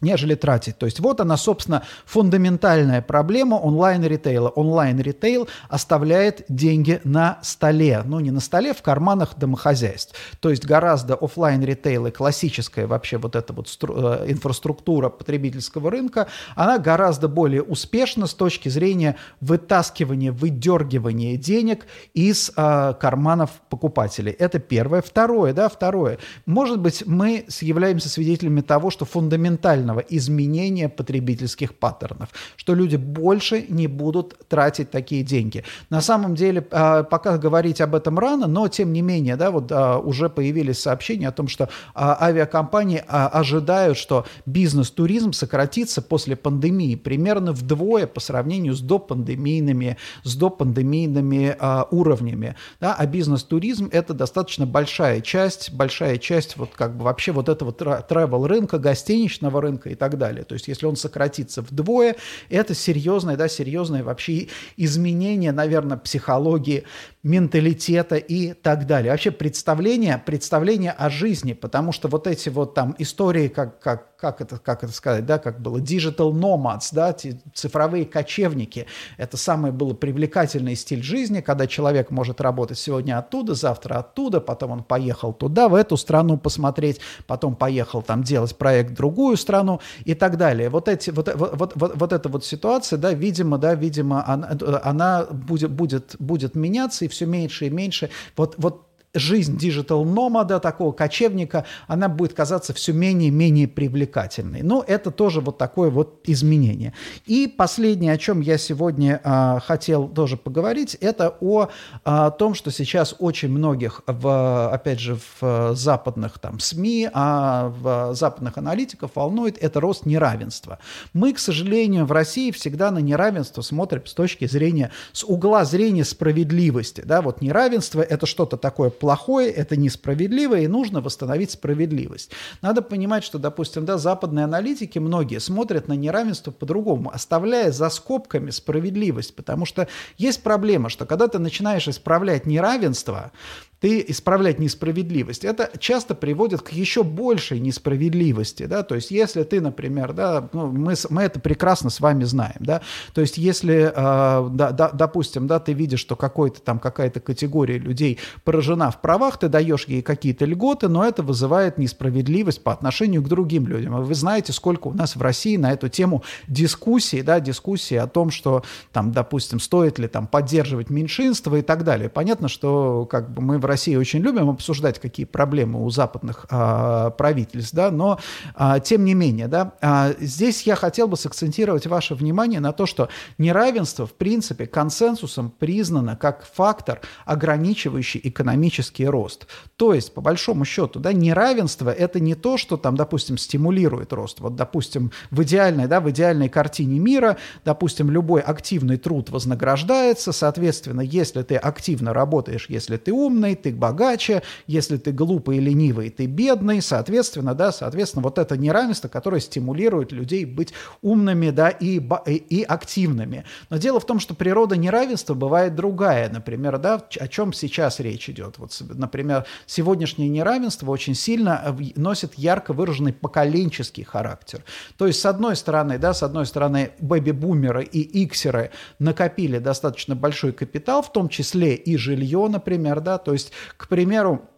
нежели 0.00 0.34
тратить. 0.34 0.78
То 0.78 0.86
есть 0.86 1.00
вот 1.00 1.20
она, 1.20 1.36
собственно, 1.36 1.82
фундаментальная 2.06 3.02
проблема 3.02 3.56
онлайн-ритейла. 3.56 4.48
Онлайн-ритейл 4.48 5.48
оставляет 5.68 6.44
деньги 6.48 7.00
на 7.04 7.38
столе. 7.42 8.02
Ну, 8.04 8.20
не 8.20 8.30
на 8.30 8.40
столе, 8.40 8.74
в 8.74 8.82
карманах 8.82 9.36
домохозяйств. 9.36 10.14
То 10.40 10.50
есть 10.50 10.64
гораздо 10.64 11.14
офлайн 11.14 11.62
ритейла 11.62 12.10
классическая 12.10 12.86
вообще 12.86 13.18
вот 13.18 13.34
эта 13.34 13.52
вот 13.52 13.68
э, 13.82 14.24
инфраструктура 14.28 15.08
потребительского 15.08 15.90
рынка, 15.90 16.28
она 16.54 16.78
гораздо 16.78 17.28
более 17.28 17.62
успешна 17.62 18.26
с 18.26 18.34
точки 18.34 18.68
зрения 18.68 19.16
вытаскивания, 19.40 20.32
выдергивания 20.32 21.36
денег 21.36 21.86
из 22.14 22.52
э, 22.56 22.94
карманов 23.00 23.50
покупателей. 23.68 24.32
Это 24.32 24.58
первое. 24.58 25.02
Второе, 25.02 25.52
да, 25.52 25.68
второе. 25.68 26.18
Может 26.46 26.78
быть, 26.80 27.04
мы 27.06 27.44
являемся 27.60 28.08
свидетелями 28.08 28.60
того, 28.60 28.90
что 28.90 29.04
фундаментально 29.04 29.87
радикального 29.88 30.00
изменения 30.00 30.88
потребительских 30.88 31.74
паттернов, 31.74 32.28
что 32.56 32.74
люди 32.74 32.96
больше 32.96 33.64
не 33.68 33.86
будут 33.86 34.36
тратить 34.48 34.90
такие 34.90 35.22
деньги. 35.22 35.64
На 35.90 36.00
самом 36.00 36.34
деле, 36.34 36.66
а, 36.70 37.02
пока 37.02 37.38
говорить 37.38 37.80
об 37.80 37.94
этом 37.94 38.18
рано, 38.18 38.46
но 38.46 38.68
тем 38.68 38.92
не 38.92 39.02
менее, 39.02 39.36
да, 39.36 39.50
вот 39.50 39.72
а, 39.72 39.98
уже 39.98 40.28
появились 40.28 40.80
сообщения 40.80 41.28
о 41.28 41.32
том, 41.32 41.48
что 41.48 41.68
а, 41.94 42.16
авиакомпании 42.20 43.02
ожидают, 43.08 43.98
что 43.98 44.24
бизнес-туризм 44.46 45.32
сократится 45.32 46.02
после 46.02 46.36
пандемии 46.36 46.96
примерно 46.96 47.52
вдвое 47.52 48.06
по 48.06 48.20
сравнению 48.20 48.74
с 48.74 48.80
допандемийными, 48.80 49.96
с 50.24 50.36
допандемийными 50.36 51.56
уровнями. 51.90 52.54
Да, 52.80 52.94
а 52.94 53.06
бизнес-туризм– 53.06 53.88
это 53.92 54.14
достаточно 54.14 54.66
большая 54.66 55.20
часть, 55.20 55.72
большая 55.72 56.18
часть 56.18 56.56
вот 56.56 56.70
как 56.74 56.96
бы 56.96 57.04
вообще 57.04 57.32
вот 57.32 57.48
этого 57.48 57.70
travel 57.70 58.46
рынка, 58.46 58.78
гостиничного 58.78 59.60
рынка, 59.60 59.77
рынка 59.78 59.90
и 59.90 59.94
так 59.94 60.18
далее. 60.18 60.44
То 60.44 60.54
есть 60.54 60.68
если 60.68 60.86
он 60.86 60.96
сократится 60.96 61.62
вдвое, 61.62 62.16
это 62.50 62.74
серьезное, 62.74 63.36
да, 63.36 63.48
серьезное 63.48 64.02
вообще 64.02 64.48
изменение, 64.76 65.52
наверное, 65.52 65.96
психологии 65.96 66.84
менталитета 67.28 68.16
и 68.16 68.54
так 68.54 68.86
далее. 68.86 69.12
Вообще 69.12 69.30
представление, 69.30 70.16
представление 70.24 70.92
о 70.92 71.10
жизни, 71.10 71.52
потому 71.52 71.92
что 71.92 72.08
вот 72.08 72.26
эти 72.26 72.48
вот 72.48 72.74
там 72.74 72.94
истории, 72.98 73.48
как, 73.48 73.80
как, 73.80 74.16
как, 74.16 74.40
это, 74.40 74.58
как 74.58 74.82
это 74.82 74.92
сказать, 74.94 75.26
да, 75.26 75.38
как 75.38 75.60
было, 75.60 75.76
digital 75.78 76.32
nomads, 76.32 76.88
да, 76.92 77.14
цифровые 77.54 78.06
кочевники, 78.06 78.86
это 79.18 79.36
самый 79.36 79.72
был 79.72 79.94
привлекательный 79.94 80.74
стиль 80.74 81.02
жизни, 81.02 81.42
когда 81.42 81.66
человек 81.66 82.10
может 82.10 82.40
работать 82.40 82.78
сегодня 82.78 83.18
оттуда, 83.18 83.52
завтра 83.54 83.96
оттуда, 83.96 84.40
потом 84.40 84.70
он 84.70 84.82
поехал 84.82 85.34
туда, 85.34 85.68
в 85.68 85.74
эту 85.74 85.98
страну 85.98 86.38
посмотреть, 86.38 86.98
потом 87.26 87.56
поехал 87.56 88.00
там 88.00 88.22
делать 88.22 88.56
проект 88.56 88.92
в 88.92 88.94
другую 88.94 89.36
страну 89.36 89.80
и 90.06 90.14
так 90.14 90.38
далее. 90.38 90.70
Вот, 90.70 90.88
эти, 90.88 91.10
вот, 91.10 91.28
вот, 91.34 91.72
вот, 91.74 91.92
вот 91.94 92.12
эта 92.14 92.28
вот 92.30 92.42
ситуация, 92.46 92.98
да, 92.98 93.12
видимо, 93.12 93.58
да, 93.58 93.74
видимо, 93.74 94.26
она, 94.26 94.56
она 94.82 95.26
будет, 95.30 95.70
будет, 95.70 96.16
будет 96.18 96.54
меняться, 96.54 97.04
и 97.04 97.08
все 97.18 97.26
меньше 97.26 97.66
и 97.66 97.70
меньше. 97.70 98.10
Вот, 98.36 98.54
вот 98.58 98.87
жизнь 99.18 99.56
digital 99.56 100.08
nomad 100.08 100.45
а, 100.45 100.60
такого 100.60 100.92
кочевника, 100.92 101.64
она 101.86 102.08
будет 102.08 102.34
казаться 102.34 102.72
все 102.72 102.92
менее 102.92 103.28
и 103.28 103.32
менее 103.32 103.68
привлекательной. 103.68 104.62
Но 104.62 104.84
это 104.86 105.10
тоже 105.10 105.40
вот 105.40 105.58
такое 105.58 105.90
вот 105.90 106.20
изменение. 106.24 106.94
И 107.26 107.46
последнее, 107.46 108.12
о 108.12 108.18
чем 108.18 108.40
я 108.40 108.58
сегодня 108.58 109.20
а, 109.24 109.60
хотел 109.60 110.08
тоже 110.08 110.36
поговорить, 110.36 110.96
это 111.00 111.36
о, 111.40 111.68
о 112.04 112.30
том, 112.30 112.54
что 112.54 112.70
сейчас 112.70 113.14
очень 113.18 113.50
многих, 113.50 114.02
в, 114.06 114.72
опять 114.72 115.00
же, 115.00 115.18
в 115.40 115.74
западных 115.74 116.38
там 116.38 116.60
СМИ, 116.60 117.10
а 117.12 117.72
в 117.80 118.14
западных 118.14 118.58
аналитиков 118.58 119.12
волнует 119.14 119.58
это 119.62 119.80
рост 119.80 120.06
неравенства. 120.06 120.78
Мы, 121.12 121.32
к 121.32 121.38
сожалению, 121.38 122.06
в 122.06 122.12
России 122.12 122.50
всегда 122.50 122.90
на 122.90 122.98
неравенство 122.98 123.62
смотрим 123.62 124.06
с 124.06 124.14
точки 124.14 124.46
зрения, 124.46 124.90
с 125.12 125.24
угла 125.24 125.64
зрения 125.64 126.04
справедливости. 126.04 127.02
Да? 127.04 127.22
Вот 127.22 127.40
неравенство– 127.40 128.00
это 128.08 128.26
что-то 128.26 128.56
такое 128.56 128.90
плохое, 128.90 129.07
это 129.52 129.76
несправедливо, 129.76 130.58
и 130.60 130.66
нужно 130.66 131.00
восстановить 131.00 131.50
справедливость. 131.50 132.32
Надо 132.62 132.82
понимать, 132.82 133.24
что, 133.24 133.38
допустим, 133.38 133.84
да, 133.84 133.98
западные 133.98 134.44
аналитики 134.44 134.98
многие 134.98 135.40
смотрят 135.40 135.88
на 135.88 135.94
неравенство 135.94 136.50
по-другому, 136.50 137.10
оставляя 137.12 137.70
за 137.72 137.88
скобками 137.90 138.50
справедливость, 138.50 139.34
потому 139.36 139.64
что 139.66 139.88
есть 140.16 140.42
проблема, 140.42 140.88
что 140.88 141.06
когда 141.06 141.28
ты 141.28 141.38
начинаешь 141.38 141.88
исправлять 141.88 142.46
неравенство, 142.46 143.32
ты 143.80 144.04
исправлять 144.08 144.58
несправедливость. 144.58 145.44
Это 145.44 145.70
часто 145.78 146.14
приводит 146.14 146.62
к 146.62 146.70
еще 146.70 147.02
большей 147.04 147.60
несправедливости, 147.60 148.66
да, 148.66 148.82
то 148.82 148.94
есть 148.94 149.10
если 149.10 149.42
ты, 149.44 149.60
например, 149.60 150.12
да, 150.12 150.48
ну, 150.52 150.66
мы, 150.66 150.94
мы 151.10 151.22
это 151.22 151.38
прекрасно 151.40 151.90
с 151.90 152.00
вами 152.00 152.24
знаем, 152.24 152.56
да, 152.60 152.80
то 153.14 153.20
есть 153.20 153.38
если, 153.38 153.92
э, 153.94 154.48
да, 154.50 154.72
да, 154.72 154.90
допустим, 154.90 155.46
да, 155.46 155.60
ты 155.60 155.72
видишь, 155.72 156.00
что 156.00 156.16
какой-то 156.16 156.60
там 156.60 156.78
какая-то 156.78 157.20
категория 157.20 157.78
людей 157.78 158.18
поражена 158.44 158.90
в 158.90 159.00
правах, 159.00 159.38
ты 159.38 159.48
даешь 159.48 159.84
ей 159.86 160.02
какие-то 160.02 160.44
льготы, 160.44 160.88
но 160.88 161.04
это 161.04 161.22
вызывает 161.22 161.78
несправедливость 161.78 162.62
по 162.62 162.72
отношению 162.72 163.22
к 163.22 163.28
другим 163.28 163.66
людям. 163.66 164.02
вы 164.02 164.14
знаете, 164.14 164.52
сколько 164.52 164.88
у 164.88 164.92
нас 164.92 165.14
в 165.14 165.22
России 165.22 165.56
на 165.56 165.72
эту 165.72 165.88
тему 165.88 166.24
дискуссий, 166.48 167.22
да, 167.22 167.40
дискуссии 167.40 167.96
о 167.96 168.06
том, 168.06 168.30
что 168.30 168.64
там, 168.92 169.12
допустим, 169.12 169.60
стоит 169.60 169.98
ли 169.98 170.08
там 170.08 170.26
поддерживать 170.26 170.90
меньшинство 170.90 171.56
и 171.56 171.62
так 171.62 171.84
далее. 171.84 172.08
Понятно, 172.08 172.48
что 172.48 173.06
как 173.06 173.30
бы 173.30 173.42
мы 173.42 173.58
в 173.58 173.67
России 173.68 173.94
очень 173.94 174.20
любим 174.20 174.50
обсуждать, 174.50 174.98
какие 174.98 175.26
проблемы 175.26 175.84
у 175.84 175.90
западных 175.90 176.46
а, 176.50 177.10
правительств, 177.10 177.74
да, 177.74 177.90
но 177.90 178.18
а, 178.54 178.80
тем 178.80 179.04
не 179.04 179.14
менее, 179.14 179.48
да, 179.48 179.74
а, 179.80 180.12
здесь 180.18 180.62
я 180.62 180.74
хотел 180.74 181.08
бы 181.08 181.16
сакцентировать 181.16 181.86
ваше 181.86 182.14
внимание 182.14 182.60
на 182.60 182.72
то, 182.72 182.86
что 182.86 183.08
неравенство, 183.38 184.06
в 184.06 184.14
принципе, 184.14 184.66
консенсусом 184.66 185.50
признано 185.50 186.16
как 186.16 186.46
фактор, 186.52 187.00
ограничивающий 187.24 188.20
экономический 188.24 189.06
рост. 189.06 189.46
То 189.76 189.94
есть, 189.94 190.14
по 190.14 190.20
большому 190.20 190.64
счету, 190.64 190.98
да, 190.98 191.12
неравенство– 191.12 191.90
это 191.98 192.20
не 192.20 192.34
то, 192.34 192.56
что 192.56 192.76
там, 192.76 192.96
допустим, 192.96 193.38
стимулирует 193.38 194.12
рост. 194.12 194.40
Вот, 194.40 194.56
допустим, 194.56 195.12
в 195.30 195.42
идеальной, 195.42 195.86
да, 195.86 196.00
в 196.00 196.10
идеальной 196.10 196.48
картине 196.48 196.98
мира, 196.98 197.36
допустим, 197.64 198.10
любой 198.10 198.40
активный 198.40 198.96
труд 198.96 199.30
вознаграждается, 199.30 200.32
соответственно, 200.32 201.00
если 201.00 201.42
ты 201.42 201.56
активно 201.56 202.12
работаешь, 202.12 202.66
если 202.68 202.96
ты 202.96 203.12
умный, 203.12 203.54
ты 203.62 203.72
богаче, 203.72 204.42
если 204.66 204.96
ты 204.96 205.12
глупый 205.12 205.58
и 205.58 205.60
ленивый, 205.60 206.10
ты 206.10 206.26
бедный, 206.26 206.82
соответственно, 206.82 207.54
да, 207.54 207.72
соответственно, 207.72 208.22
вот 208.22 208.38
это 208.38 208.56
неравенство, 208.56 209.08
которое 209.08 209.40
стимулирует 209.40 210.12
людей 210.12 210.44
быть 210.44 210.72
умными, 211.02 211.50
да, 211.50 211.68
и, 211.68 212.00
и, 212.26 212.34
и 212.34 212.62
активными. 212.62 213.44
Но 213.70 213.78
дело 213.78 214.00
в 214.00 214.06
том, 214.06 214.20
что 214.20 214.34
природа 214.34 214.76
неравенства 214.76 215.34
бывает 215.34 215.74
другая, 215.74 216.30
например, 216.30 216.78
да, 216.78 217.02
о 217.18 217.28
чем 217.28 217.52
сейчас 217.52 218.00
речь 218.00 218.28
идет. 218.28 218.58
Вот, 218.58 218.76
например, 218.80 219.44
сегодняшнее 219.66 220.28
неравенство 220.28 220.90
очень 220.90 221.14
сильно 221.14 221.76
носит 221.96 222.34
ярко 222.34 222.72
выраженный 222.72 223.12
поколенческий 223.12 224.04
характер. 224.04 224.64
То 224.96 225.06
есть, 225.06 225.20
с 225.20 225.26
одной 225.26 225.56
стороны, 225.56 225.98
да, 225.98 226.14
с 226.14 226.22
одной 226.22 226.46
стороны, 226.46 226.92
бэби-бумеры 227.00 227.84
и 227.84 228.00
иксеры 228.22 228.70
накопили 228.98 229.58
достаточно 229.58 230.14
большой 230.14 230.52
капитал, 230.52 231.02
в 231.02 231.12
том 231.12 231.28
числе 231.28 231.74
и 231.74 231.96
жилье, 231.96 232.48
например, 232.48 233.00
да, 233.00 233.18
то 233.18 233.32
есть 233.32 233.47
есть, 233.48 233.52
к 233.76 233.88
примеру, 233.88 234.48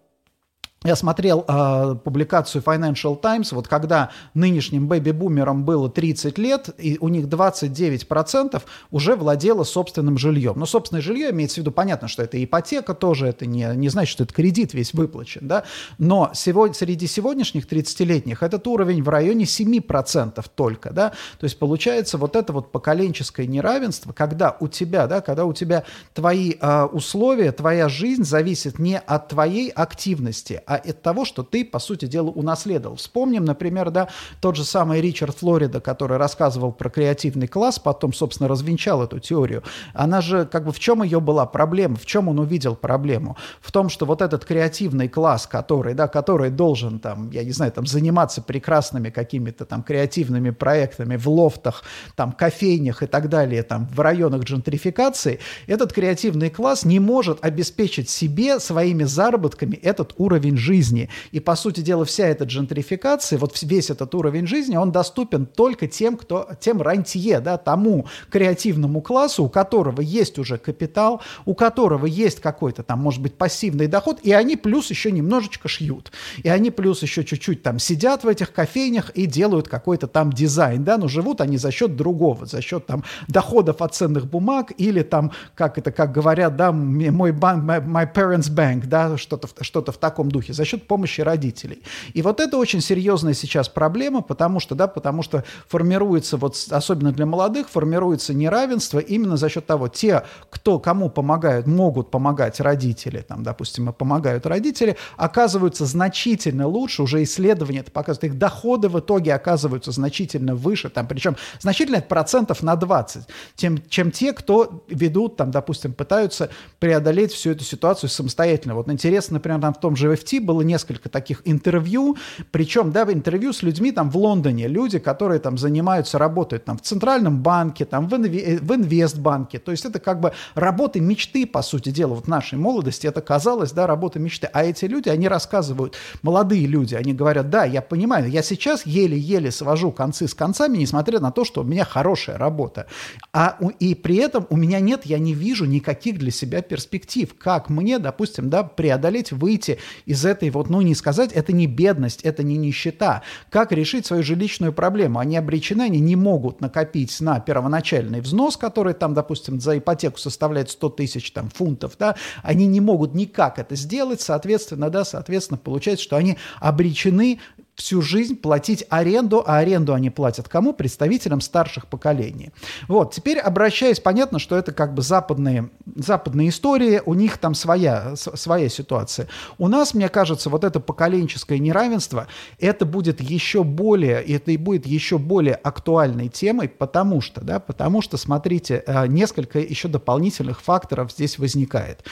я 0.83 0.97
смотрел 0.97 1.45
э, 1.47 1.97
публикацию 2.03 2.63
Financial 2.63 3.15
Times, 3.21 3.53
вот 3.53 3.69
когда 3.69 4.13
нынешним 4.33 4.89
бэби-бумерам 4.89 5.63
было 5.63 5.91
30 5.91 6.39
лет, 6.39 6.71
и 6.79 6.97
у 6.99 7.09
них 7.09 7.27
29% 7.27 8.63
уже 8.91 9.15
владело 9.15 9.65
собственным 9.65 10.17
жильем. 10.17 10.55
Но 10.57 10.65
собственное 10.65 11.03
жилье 11.03 11.33
имеется 11.33 11.57
в 11.57 11.59
виду, 11.59 11.71
понятно, 11.71 12.09
что 12.09 12.23
это 12.23 12.43
ипотека 12.43 12.95
тоже, 12.95 13.27
это 13.27 13.45
не, 13.45 13.71
не 13.77 13.91
значит, 13.91 14.11
что 14.11 14.25
это 14.25 14.33
кредит 14.33 14.73
весь 14.73 14.95
выплачен, 14.95 15.47
да? 15.47 15.65
но 15.99 16.31
сегодня, 16.33 16.73
среди 16.73 17.07
сегодняшних 17.07 17.67
30-летних 17.67 18.43
этот 18.43 18.67
уровень 18.67 19.03
в 19.03 19.09
районе 19.11 19.45
7% 19.45 20.43
только, 20.55 20.95
да? 20.95 21.11
то 21.11 21.45
есть 21.45 21.59
получается 21.59 22.17
вот 22.17 22.37
это 22.37 22.55
вот 22.55 22.73
поколенческое 22.73 23.47
неравенство, 23.47 24.15
когда 24.15 24.57
у 24.61 24.67
тебя, 24.67 25.07
да, 25.07 25.21
когда 25.21 25.45
у 25.45 25.53
тебя 25.53 25.85
твои 26.15 26.55
э, 26.59 26.85
условия, 26.85 27.53
твоя 27.53 27.91
жизнь 27.91 28.25
зависит 28.25 28.79
не 28.79 28.99
от 28.99 29.29
твоей 29.29 29.69
активности, 29.69 30.63
а 30.71 30.77
от 30.77 31.03
того, 31.03 31.25
что 31.25 31.43
ты, 31.43 31.65
по 31.65 31.81
сути 31.81 32.05
дела, 32.05 32.29
унаследовал. 32.31 32.95
Вспомним, 32.95 33.45
например, 33.45 33.91
да, 33.91 34.09
тот 34.41 34.55
же 34.55 34.65
самый 34.65 35.01
Ричард 35.01 35.37
Флорида, 35.39 35.81
который 35.81 36.17
рассказывал 36.17 36.71
про 36.71 36.89
креативный 36.89 37.49
класс, 37.49 37.81
потом, 37.81 38.13
собственно, 38.13 38.49
развенчал 38.49 39.03
эту 39.03 39.19
теорию. 39.19 39.65
Она 39.95 40.21
же, 40.21 40.47
как 40.47 40.67
бы, 40.67 40.73
в 40.73 40.79
чем 40.79 41.03
ее 41.03 41.19
была 41.19 41.45
проблема, 41.45 41.97
в 41.97 42.07
чем 42.07 42.29
он 42.29 42.39
увидел 42.39 42.77
проблему? 42.77 43.37
В 43.61 43.73
том, 43.73 43.89
что 43.89 44.07
вот 44.07 44.23
этот 44.23 44.45
креативный 44.45 45.09
класс, 45.09 45.49
который, 45.49 45.95
да, 45.95 46.07
который 46.07 46.51
должен, 46.51 47.01
там, 47.01 47.31
я 47.31 47.43
не 47.43 47.51
знаю, 47.51 47.73
там, 47.73 47.85
заниматься 47.85 48.41
прекрасными 48.41 49.11
какими-то 49.11 49.65
там 49.65 49.83
креативными 49.83 50.51
проектами 50.51 51.17
в 51.17 51.29
лофтах, 51.29 51.83
там, 52.15 52.31
кофейнях 52.31 53.03
и 53.03 53.07
так 53.07 53.29
далее, 53.29 53.65
там, 53.65 53.89
в 53.93 53.99
районах 53.99 54.45
джентрификации, 54.45 55.41
этот 55.67 55.93
креативный 55.93 56.49
класс 56.49 56.85
не 56.85 57.01
может 57.01 57.45
обеспечить 57.45 58.09
себе 58.09 58.61
своими 58.61 59.03
заработками 59.03 59.75
этот 59.75 60.15
уровень 60.17 60.60
жизни. 60.61 61.09
И, 61.33 61.41
по 61.41 61.57
сути 61.57 61.81
дела, 61.81 62.05
вся 62.05 62.27
эта 62.27 62.45
джентрификация, 62.45 63.39
вот 63.39 63.61
весь 63.63 63.91
этот 63.91 64.15
уровень 64.15 64.47
жизни, 64.47 64.77
он 64.77 64.93
доступен 64.93 65.47
только 65.47 65.89
тем, 65.89 66.17
кто, 66.17 66.49
тем 66.61 66.81
рантье, 66.83 67.41
да, 67.41 67.57
тому 67.57 68.07
креативному 68.31 69.01
классу, 69.01 69.45
у 69.45 69.49
которого 69.49 70.01
есть 70.01 70.39
уже 70.39 70.59
капитал, 70.59 71.21
у 71.45 71.55
которого 71.55 72.07
есть 72.07 72.41
какой-то 72.41 72.83
там, 72.83 73.01
может 73.01 73.21
быть, 73.23 73.35
пассивный 73.35 73.87
доход, 73.87 74.21
и 74.23 74.33
они 74.33 74.57
плюс 74.57 74.91
еще 74.91 75.11
немножечко 75.11 75.69
шьют. 75.69 76.13
И 76.43 76.49
они 76.49 76.71
плюс 76.71 77.03
еще 77.03 77.25
чуть-чуть 77.25 77.63
там 77.63 77.79
сидят 77.79 78.25
в 78.25 78.29
этих 78.29 78.53
кофейнях 78.53 79.11
и 79.11 79.27
делают 79.27 79.69
какой-то 79.69 80.07
там 80.07 80.33
дизайн, 80.33 80.85
да, 80.85 80.99
но 80.99 81.09
живут 81.09 81.41
они 81.41 81.57
за 81.57 81.71
счет 81.71 81.97
другого, 81.97 82.47
за 82.47 82.61
счет 82.61 82.87
там 82.87 83.05
доходов 83.29 83.83
от 83.83 83.95
ценных 83.95 84.27
бумаг 84.27 84.73
или 84.77 85.03
там, 85.03 85.33
как 85.55 85.79
это, 85.79 85.91
как 85.91 86.13
говорят, 86.13 86.57
да, 86.57 86.73
мой 86.73 87.33
банк, 87.33 87.65
my, 87.65 87.85
my 87.85 88.13
parents 88.13 88.51
bank, 88.51 88.87
да, 88.87 89.17
что-то 89.17 89.49
что 89.63 89.81
в 89.91 89.99
таком 89.99 90.31
духе, 90.31 90.50
за 90.53 90.65
счет 90.65 90.87
помощи 90.87 91.21
родителей. 91.21 91.83
И 92.15 92.23
вот 92.23 92.41
это 92.41 92.57
очень 92.57 92.81
серьезная 92.81 93.35
сейчас 93.35 93.69
проблема, 93.69 94.23
потому 94.23 94.61
что, 94.61 94.75
да, 94.75 94.87
потому 94.87 95.23
что 95.23 95.45
формируется, 95.69 96.37
вот 96.37 96.57
особенно 96.71 97.13
для 97.13 97.27
молодых, 97.27 97.69
формируется 97.69 98.35
неравенство 98.35 98.99
именно 98.99 99.37
за 99.37 99.49
счет 99.49 99.67
того, 99.67 99.89
те, 99.89 100.25
кто 100.51 100.79
кому 100.79 101.11
помогают, 101.11 101.67
могут 101.67 102.11
помогать 102.11 102.61
родители, 102.61 103.25
там, 103.27 103.43
допустим, 103.43 103.93
помогают 103.93 104.47
родители, 104.47 104.97
оказываются 105.17 105.87
значительно 105.87 106.67
лучше, 106.67 107.03
уже 107.03 107.23
исследования 107.23 107.81
это 107.81 107.91
показывают, 107.91 108.33
их 108.33 108.39
доходы 108.39 108.89
в 108.89 108.99
итоге 108.99 109.35
оказываются 109.35 109.93
значительно 109.93 110.55
выше, 110.55 110.91
там, 110.91 111.07
причем 111.07 111.37
значительно 111.61 112.01
процентов 112.01 112.63
на 112.63 112.77
20, 112.77 113.25
тем, 113.57 113.83
чем 113.89 114.11
те, 114.11 114.33
кто 114.33 114.85
ведут, 114.89 115.37
там, 115.37 115.51
допустим, 115.51 115.93
пытаются 115.93 116.51
преодолеть 116.79 117.33
всю 117.33 117.51
эту 117.51 117.65
ситуацию 117.65 118.11
самостоятельно. 118.11 118.75
Вот 118.75 118.89
интересно, 118.89 119.35
например, 119.35 119.61
там 119.61 119.75
в 119.75 119.81
том 119.81 119.97
же 119.97 120.13
FT 120.13 120.40
было 120.41 120.63
несколько 120.63 121.09
таких 121.09 121.43
интервью, 121.45 122.17
причем, 122.51 122.93
да, 122.93 123.03
интервью 123.05 123.53
с 123.53 123.63
людьми 123.63 123.93
там 123.93 124.11
в 124.11 124.17
Лондоне, 124.17 124.69
люди, 124.69 124.99
которые 124.99 125.41
там 125.41 125.59
занимаются, 125.59 126.19
работают 126.19 126.65
там 126.65 126.79
в 126.79 126.83
Центральном 126.83 127.43
банке, 127.43 127.85
там 127.85 128.09
в, 128.09 128.15
инве- 128.15 128.59
в 128.61 128.75
инвестбанке, 128.75 129.59
то 129.59 129.71
есть 129.71 129.85
это 129.85 129.99
как 130.01 130.21
бы 130.21 130.33
работы 130.55 131.01
мечты, 131.01 131.47
по 131.47 131.63
сути 131.63 131.91
дела, 131.91 132.15
вот 132.15 132.25
в 132.25 132.29
нашей 132.29 132.59
молодости. 132.59 133.07
Это 133.07 133.21
казалось, 133.21 133.73
да, 133.73 133.87
работа 133.87 134.19
мечты, 134.19 134.49
а 134.53 134.65
эти 134.65 134.85
люди, 134.85 135.09
они 135.09 135.29
рассказывают, 135.29 135.97
молодые 136.23 136.67
люди, 136.67 136.95
они 136.95 137.13
говорят, 137.13 137.51
да, 137.51 137.65
я 137.65 137.83
понимаю, 137.83 138.29
я 138.31 138.43
сейчас 138.43 138.87
еле-еле 138.87 139.51
свожу 139.51 139.93
концы 139.93 140.29
с 140.29 140.35
концами, 140.35 140.79
несмотря 140.79 141.21
на 141.21 141.31
то, 141.31 141.45
что 141.45 141.63
у 141.63 141.65
меня 141.65 141.85
хорошая 141.85 142.39
работа, 142.39 142.87
а 143.33 143.59
и 143.79 143.95
при 143.95 144.17
этом 144.17 144.47
у 144.51 144.57
меня 144.57 144.81
нет, 144.81 145.07
я 145.07 145.19
не 145.19 145.35
вижу 145.35 145.65
никаких 145.65 146.19
для 146.19 146.31
себя 146.31 146.63
перспектив, 146.63 147.35
как 147.39 147.69
мне, 147.69 147.99
допустим, 147.99 148.51
да, 148.51 148.63
преодолеть, 148.63 149.33
выйти 149.33 149.79
из 150.07 150.25
этой 150.31 150.51
вот, 150.51 150.71
ну, 150.71 150.81
не 150.81 150.95
сказать, 150.95 151.33
это 151.33 151.53
не 151.53 151.67
бедность, 151.67 152.23
это 152.23 152.43
не 152.43 152.57
нищета, 152.57 153.23
как 153.51 153.73
решить 153.73 154.07
свою 154.07 154.23
жилищную 154.23 154.73
проблему, 154.73 155.19
они 155.19 155.37
обречены, 155.37 155.83
они 155.83 156.01
не 156.01 156.17
могут 156.17 156.61
накопить 156.61 157.21
на 157.21 157.41
первоначальный 157.41 158.21
взнос, 158.21 158.57
который 158.57 158.95
там, 158.95 159.13
допустим, 159.13 159.61
за 159.61 159.79
ипотеку 159.79 160.19
составляет 160.19 160.71
100 160.71 160.89
тысяч 160.91 161.33
там 161.33 161.51
фунтов, 161.51 161.97
да, 161.99 162.17
они 162.43 162.67
не 162.67 162.81
могут 162.81 163.15
никак 163.15 163.59
это 163.59 163.77
сделать, 163.77 164.21
соответственно, 164.21 164.89
да, 164.91 165.05
соответственно, 165.05 165.59
получается, 165.59 166.05
что 166.05 166.17
они 166.17 166.39
обречены 166.61 167.41
всю 167.81 168.03
жизнь 168.03 168.37
платить 168.37 168.85
аренду, 168.91 169.43
а 169.45 169.59
аренду 169.59 169.95
они 169.95 170.11
платят 170.11 170.49
кому? 170.49 170.75
Представителям 170.75 171.41
старших 171.41 171.87
поколений. 171.87 172.51
Вот, 172.89 173.15
теперь 173.15 173.39
обращаясь, 173.39 174.01
понятно, 174.01 174.39
что 174.39 174.57
это 174.57 174.73
как 174.73 174.95
бы 174.95 175.01
западные, 175.01 175.71
западные 175.97 176.51
истории, 176.51 177.01
у 177.05 177.15
них 177.15 177.39
там 177.39 177.55
своя, 177.55 178.15
своя 178.17 178.69
ситуация. 178.69 179.29
У 179.57 179.67
нас, 179.67 179.95
мне 179.95 180.09
кажется, 180.11 180.51
вот 180.51 180.63
это 180.63 180.79
поколенческое 180.79 181.59
неравенство, 181.59 182.27
это 182.59 182.85
будет 182.85 183.21
еще 183.23 183.65
более, 183.65 184.23
это 184.23 184.51
и 184.51 184.59
будет 184.59 184.87
еще 184.87 185.17
более 185.17 185.55
актуальной 185.55 186.29
темой, 186.29 186.69
потому 186.69 187.23
что, 187.23 187.41
да, 187.41 187.61
потому 187.61 188.03
что, 188.03 188.19
смотрите, 188.19 188.85
э, 188.87 189.07
несколько 189.07 189.59
еще 189.59 189.89
дополнительных 189.89 190.61
факторов 190.61 191.13
здесь 191.13 191.39
возникает. 191.39 192.05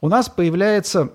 У 0.00 0.08
нас 0.08 0.28
появляется 0.28 1.12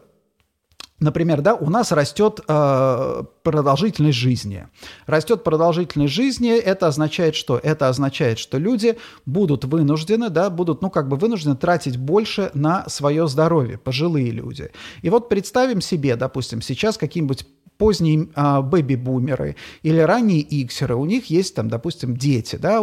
Например, 1.00 1.42
да, 1.42 1.54
у 1.54 1.70
нас 1.70 1.92
растет 1.92 2.40
э, 2.48 3.24
продолжительность 3.44 4.18
жизни. 4.18 4.68
Растет 5.06 5.44
продолжительность 5.44 6.12
жизни, 6.12 6.58
это 6.58 6.88
означает 6.88 7.36
что? 7.36 7.60
Это 7.62 7.88
означает, 7.88 8.40
что 8.40 8.58
люди 8.58 8.98
будут 9.26 9.64
вынуждены, 9.64 10.30
да, 10.30 10.50
будут, 10.50 10.82
ну, 10.82 10.90
как 10.90 11.08
бы 11.08 11.18
вынуждены 11.18 11.56
тратить 11.56 11.98
больше 11.98 12.50
на 12.56 12.90
свое 12.90 13.28
здоровье, 13.28 13.78
пожилые 13.78 14.32
люди. 14.32 14.72
И 15.04 15.12
вот 15.12 15.30
представим 15.30 15.82
себе, 15.82 16.16
допустим, 16.16 16.64
сейчас 16.64 16.98
какие-нибудь 16.98 17.46
поздние 17.78 18.28
а, 18.36 18.62
бэби-бумеры 18.62 19.56
или 19.84 20.00
ранние 20.00 20.42
иксеры, 20.42 20.96
у 20.96 21.06
них 21.06 21.28
есть 21.28 21.56
там, 21.56 21.70
допустим, 21.70 22.16
дети, 22.18 22.56
да, 22.56 22.80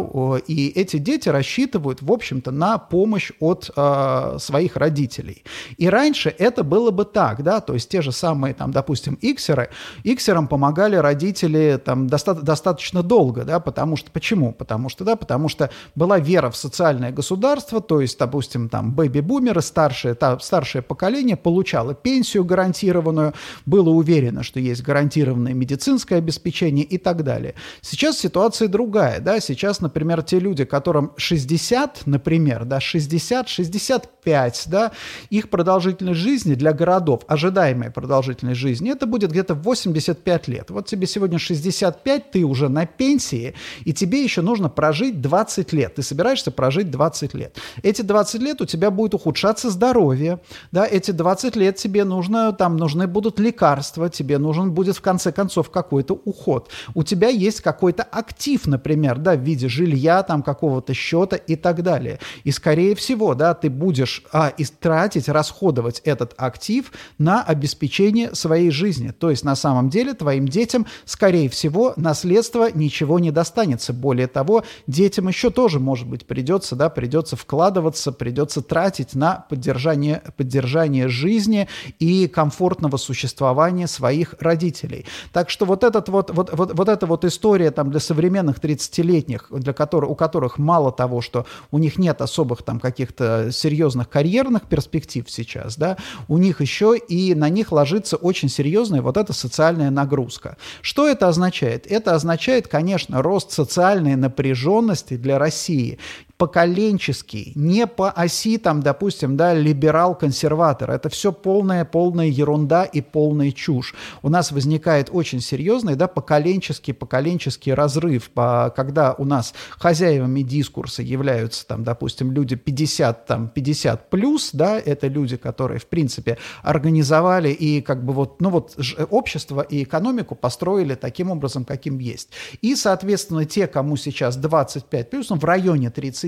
и 0.46 0.68
эти 0.68 0.98
дети 0.98 1.28
рассчитывают, 1.28 2.02
в 2.02 2.12
общем-то, 2.12 2.50
на 2.50 2.78
помощь 2.78 3.32
от 3.40 3.70
а, 3.76 4.38
своих 4.38 4.76
родителей. 4.76 5.44
И 5.76 5.88
раньше 5.88 6.34
это 6.38 6.62
было 6.62 6.90
бы 6.90 7.04
так, 7.04 7.42
да, 7.42 7.60
то 7.60 7.74
есть 7.74 7.88
те 7.88 8.02
же 8.02 8.12
самые, 8.12 8.54
там, 8.54 8.70
допустим, 8.70 9.14
иксеры, 9.20 9.70
иксерам 10.04 10.46
помогали 10.48 10.96
родители 10.96 11.80
там 11.84 12.06
доста- 12.06 12.40
достаточно 12.40 13.02
долго, 13.02 13.44
да, 13.44 13.60
потому 13.60 13.96
что, 13.96 14.10
почему? 14.10 14.52
Потому 14.52 14.88
что, 14.88 15.04
да, 15.04 15.16
потому 15.16 15.48
что 15.48 15.70
была 15.94 16.18
вера 16.18 16.50
в 16.50 16.56
социальное 16.56 17.10
государство, 17.10 17.80
то 17.80 18.00
есть, 18.00 18.18
допустим, 18.18 18.68
там, 18.68 18.92
бэби-бумеры, 18.92 19.60
старшее, 19.60 20.14
та, 20.14 20.38
старшее 20.38 20.82
поколение 20.82 21.36
получало 21.36 21.94
пенсию 21.94 22.44
гарантированную, 22.44 23.34
было 23.66 23.90
уверено, 23.90 24.42
что 24.42 24.60
есть 24.60 24.83
гарантированное 24.84 25.54
медицинское 25.54 26.16
обеспечение 26.16 26.84
и 26.84 26.98
так 26.98 27.24
далее. 27.24 27.54
Сейчас 27.80 28.18
ситуация 28.18 28.68
другая, 28.68 29.20
да, 29.20 29.40
сейчас, 29.40 29.80
например, 29.80 30.22
те 30.22 30.38
люди, 30.38 30.64
которым 30.64 31.12
60, 31.16 32.02
например, 32.06 32.64
да, 32.64 32.80
60, 32.80 33.48
65, 33.48 34.64
да, 34.66 34.92
их 35.30 35.50
продолжительность 35.50 36.20
жизни 36.20 36.54
для 36.54 36.72
городов, 36.72 37.22
ожидаемая 37.26 37.90
продолжительность 37.90 38.60
жизни, 38.60 38.92
это 38.92 39.06
будет 39.06 39.30
где-то 39.30 39.54
85 39.54 40.48
лет. 40.48 40.70
Вот 40.70 40.86
тебе 40.86 41.06
сегодня 41.06 41.38
65, 41.38 42.30
ты 42.30 42.44
уже 42.44 42.68
на 42.68 42.86
пенсии, 42.86 43.54
и 43.84 43.92
тебе 43.92 44.22
еще 44.22 44.42
нужно 44.42 44.68
прожить 44.68 45.20
20 45.20 45.72
лет. 45.72 45.94
Ты 45.94 46.02
собираешься 46.02 46.50
прожить 46.50 46.90
20 46.90 47.34
лет. 47.34 47.56
Эти 47.82 48.02
20 48.02 48.40
лет 48.42 48.60
у 48.60 48.66
тебя 48.66 48.90
будет 48.90 49.14
ухудшаться 49.14 49.70
здоровье, 49.70 50.40
да, 50.72 50.86
эти 50.86 51.10
20 51.10 51.56
лет 51.56 51.76
тебе 51.76 52.04
нужно, 52.04 52.52
там 52.52 52.76
нужны 52.76 53.06
будут 53.06 53.40
лекарства, 53.40 54.10
тебе 54.10 54.38
нужен 54.38 54.72
будет 54.74 54.96
в 54.96 55.00
конце 55.00 55.32
концов 55.32 55.70
какой-то 55.70 56.20
уход. 56.24 56.70
У 56.94 57.02
тебя 57.02 57.28
есть 57.28 57.60
какой-то 57.60 58.02
актив, 58.02 58.66
например, 58.66 59.18
да, 59.18 59.34
в 59.36 59.40
виде 59.40 59.68
жилья, 59.68 60.22
там 60.22 60.42
какого-то 60.42 60.92
счета 60.92 61.36
и 61.36 61.56
так 61.56 61.82
далее. 61.82 62.18
И 62.42 62.50
скорее 62.50 62.94
всего, 62.94 63.34
да, 63.34 63.54
ты 63.54 63.70
будешь 63.70 64.22
а, 64.32 64.52
тратить, 64.80 65.28
расходовать 65.28 66.00
этот 66.04 66.34
актив 66.36 66.92
на 67.18 67.42
обеспечение 67.42 68.34
своей 68.34 68.70
жизни. 68.70 69.10
То 69.10 69.30
есть 69.30 69.44
на 69.44 69.56
самом 69.56 69.88
деле 69.88 70.14
твоим 70.14 70.48
детям, 70.48 70.86
скорее 71.04 71.48
всего, 71.48 71.94
наследство 71.96 72.68
ничего 72.72 73.18
не 73.18 73.30
достанется. 73.30 73.92
Более 73.92 74.26
того, 74.26 74.64
детям 74.86 75.28
еще 75.28 75.50
тоже, 75.50 75.78
может 75.78 76.08
быть, 76.08 76.26
придется, 76.26 76.76
да, 76.76 76.90
придется 76.90 77.36
вкладываться, 77.36 78.12
придется 78.12 78.60
тратить 78.60 79.14
на 79.14 79.46
поддержание, 79.48 80.22
поддержание 80.36 81.08
жизни 81.08 81.68
и 81.98 82.26
комфортного 82.26 82.96
существования 82.96 83.86
своих 83.86 84.34
родителей 84.40 84.63
родителей. 84.64 85.04
Так 85.32 85.50
что 85.50 85.66
вот, 85.66 85.84
этот 85.84 86.08
вот, 86.08 86.30
вот, 86.30 86.50
вот, 86.52 86.74
вот 86.74 86.88
эта 86.88 87.06
вот 87.06 87.24
история 87.24 87.70
там 87.70 87.90
для 87.90 88.00
современных 88.00 88.58
30-летних, 88.58 89.48
для 89.50 89.72
которых, 89.72 90.10
у 90.10 90.14
которых 90.14 90.58
мало 90.58 90.92
того, 90.92 91.20
что 91.20 91.46
у 91.70 91.78
них 91.78 91.98
нет 91.98 92.20
особых 92.20 92.62
там 92.62 92.80
каких-то 92.80 93.50
серьезных 93.52 94.08
карьерных 94.08 94.62
перспектив 94.62 95.24
сейчас, 95.28 95.76
да, 95.76 95.96
у 96.28 96.38
них 96.38 96.60
еще 96.60 96.96
и 96.96 97.34
на 97.34 97.48
них 97.48 97.72
ложится 97.72 98.16
очень 98.16 98.48
серьезная 98.48 99.02
вот 99.02 99.16
эта 99.16 99.32
социальная 99.32 99.90
нагрузка. 99.90 100.56
Что 100.82 101.08
это 101.08 101.28
означает? 101.28 101.86
Это 101.86 102.14
означает, 102.14 102.68
конечно, 102.68 103.22
рост 103.22 103.50
социальной 103.50 104.16
напряженности 104.16 105.16
для 105.16 105.38
России. 105.38 105.98
Поколенческий, 106.36 107.52
не 107.54 107.86
по 107.86 108.10
оси, 108.10 108.58
там, 108.58 108.82
допустим, 108.82 109.36
да, 109.36 109.54
либерал-консерватор. 109.54 110.90
Это 110.90 111.08
все 111.08 111.32
полная, 111.32 111.84
полная 111.84 112.26
ерунда 112.26 112.84
и 112.84 113.00
полная 113.00 113.52
чушь. 113.52 113.94
У 114.22 114.28
нас 114.28 114.50
возникает 114.50 115.10
очень 115.12 115.40
серьезный, 115.40 115.94
да, 115.94 116.08
поколенческий, 116.08 116.92
поколенческий 116.92 117.72
разрыв, 117.72 118.30
когда 118.34 119.14
у 119.16 119.24
нас 119.24 119.54
хозяевами 119.70 120.42
дискурса 120.42 121.02
являются, 121.02 121.66
там, 121.66 121.84
допустим, 121.84 122.32
люди 122.32 122.56
50, 122.56 123.26
там, 123.26 123.48
50 123.48 124.10
плюс, 124.10 124.50
да, 124.52 124.78
это 124.78 125.06
люди, 125.06 125.36
которые, 125.36 125.78
в 125.78 125.86
принципе, 125.86 126.38
организовали 126.62 127.50
и 127.50 127.80
как 127.80 128.04
бы 128.04 128.12
вот, 128.12 128.40
ну 128.40 128.50
вот, 128.50 128.76
общество 129.10 129.60
и 129.60 129.84
экономику 129.84 130.34
построили 130.34 130.94
таким 130.94 131.30
образом, 131.30 131.64
каким 131.64 131.98
есть. 131.98 132.30
И, 132.60 132.74
соответственно, 132.74 133.44
те, 133.44 133.68
кому 133.68 133.96
сейчас 133.96 134.36
25 134.36 135.10
плюс, 135.10 135.30
ну, 135.30 135.36
в 135.36 135.44
районе 135.44 135.90
30, 135.90 136.23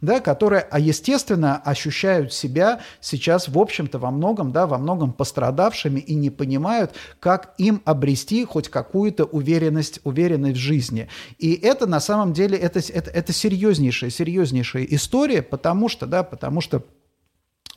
да, 0.00 0.20
которые, 0.20 0.66
а 0.70 0.78
естественно, 0.78 1.56
ощущают 1.56 2.32
себя 2.32 2.80
сейчас, 3.00 3.48
в 3.48 3.58
общем-то, 3.58 3.98
во 3.98 4.10
многом, 4.10 4.52
да, 4.52 4.66
во 4.66 4.78
многом 4.78 5.12
пострадавшими 5.12 6.00
и 6.00 6.14
не 6.14 6.30
понимают, 6.30 6.92
как 7.20 7.54
им 7.58 7.82
обрести 7.84 8.44
хоть 8.44 8.68
какую-то 8.68 9.24
уверенность, 9.24 10.00
уверенность 10.04 10.56
в 10.56 10.60
жизни. 10.60 11.08
И 11.38 11.54
это 11.54 11.86
на 11.86 12.00
самом 12.00 12.32
деле, 12.32 12.56
это, 12.56 12.78
это, 12.78 13.10
это 13.10 13.32
серьезнейшая, 13.32 14.10
серьезнейшая 14.10 14.84
история, 14.90 15.42
потому 15.42 15.88
что, 15.88 16.06
да, 16.06 16.22
потому 16.22 16.60
что 16.60 16.84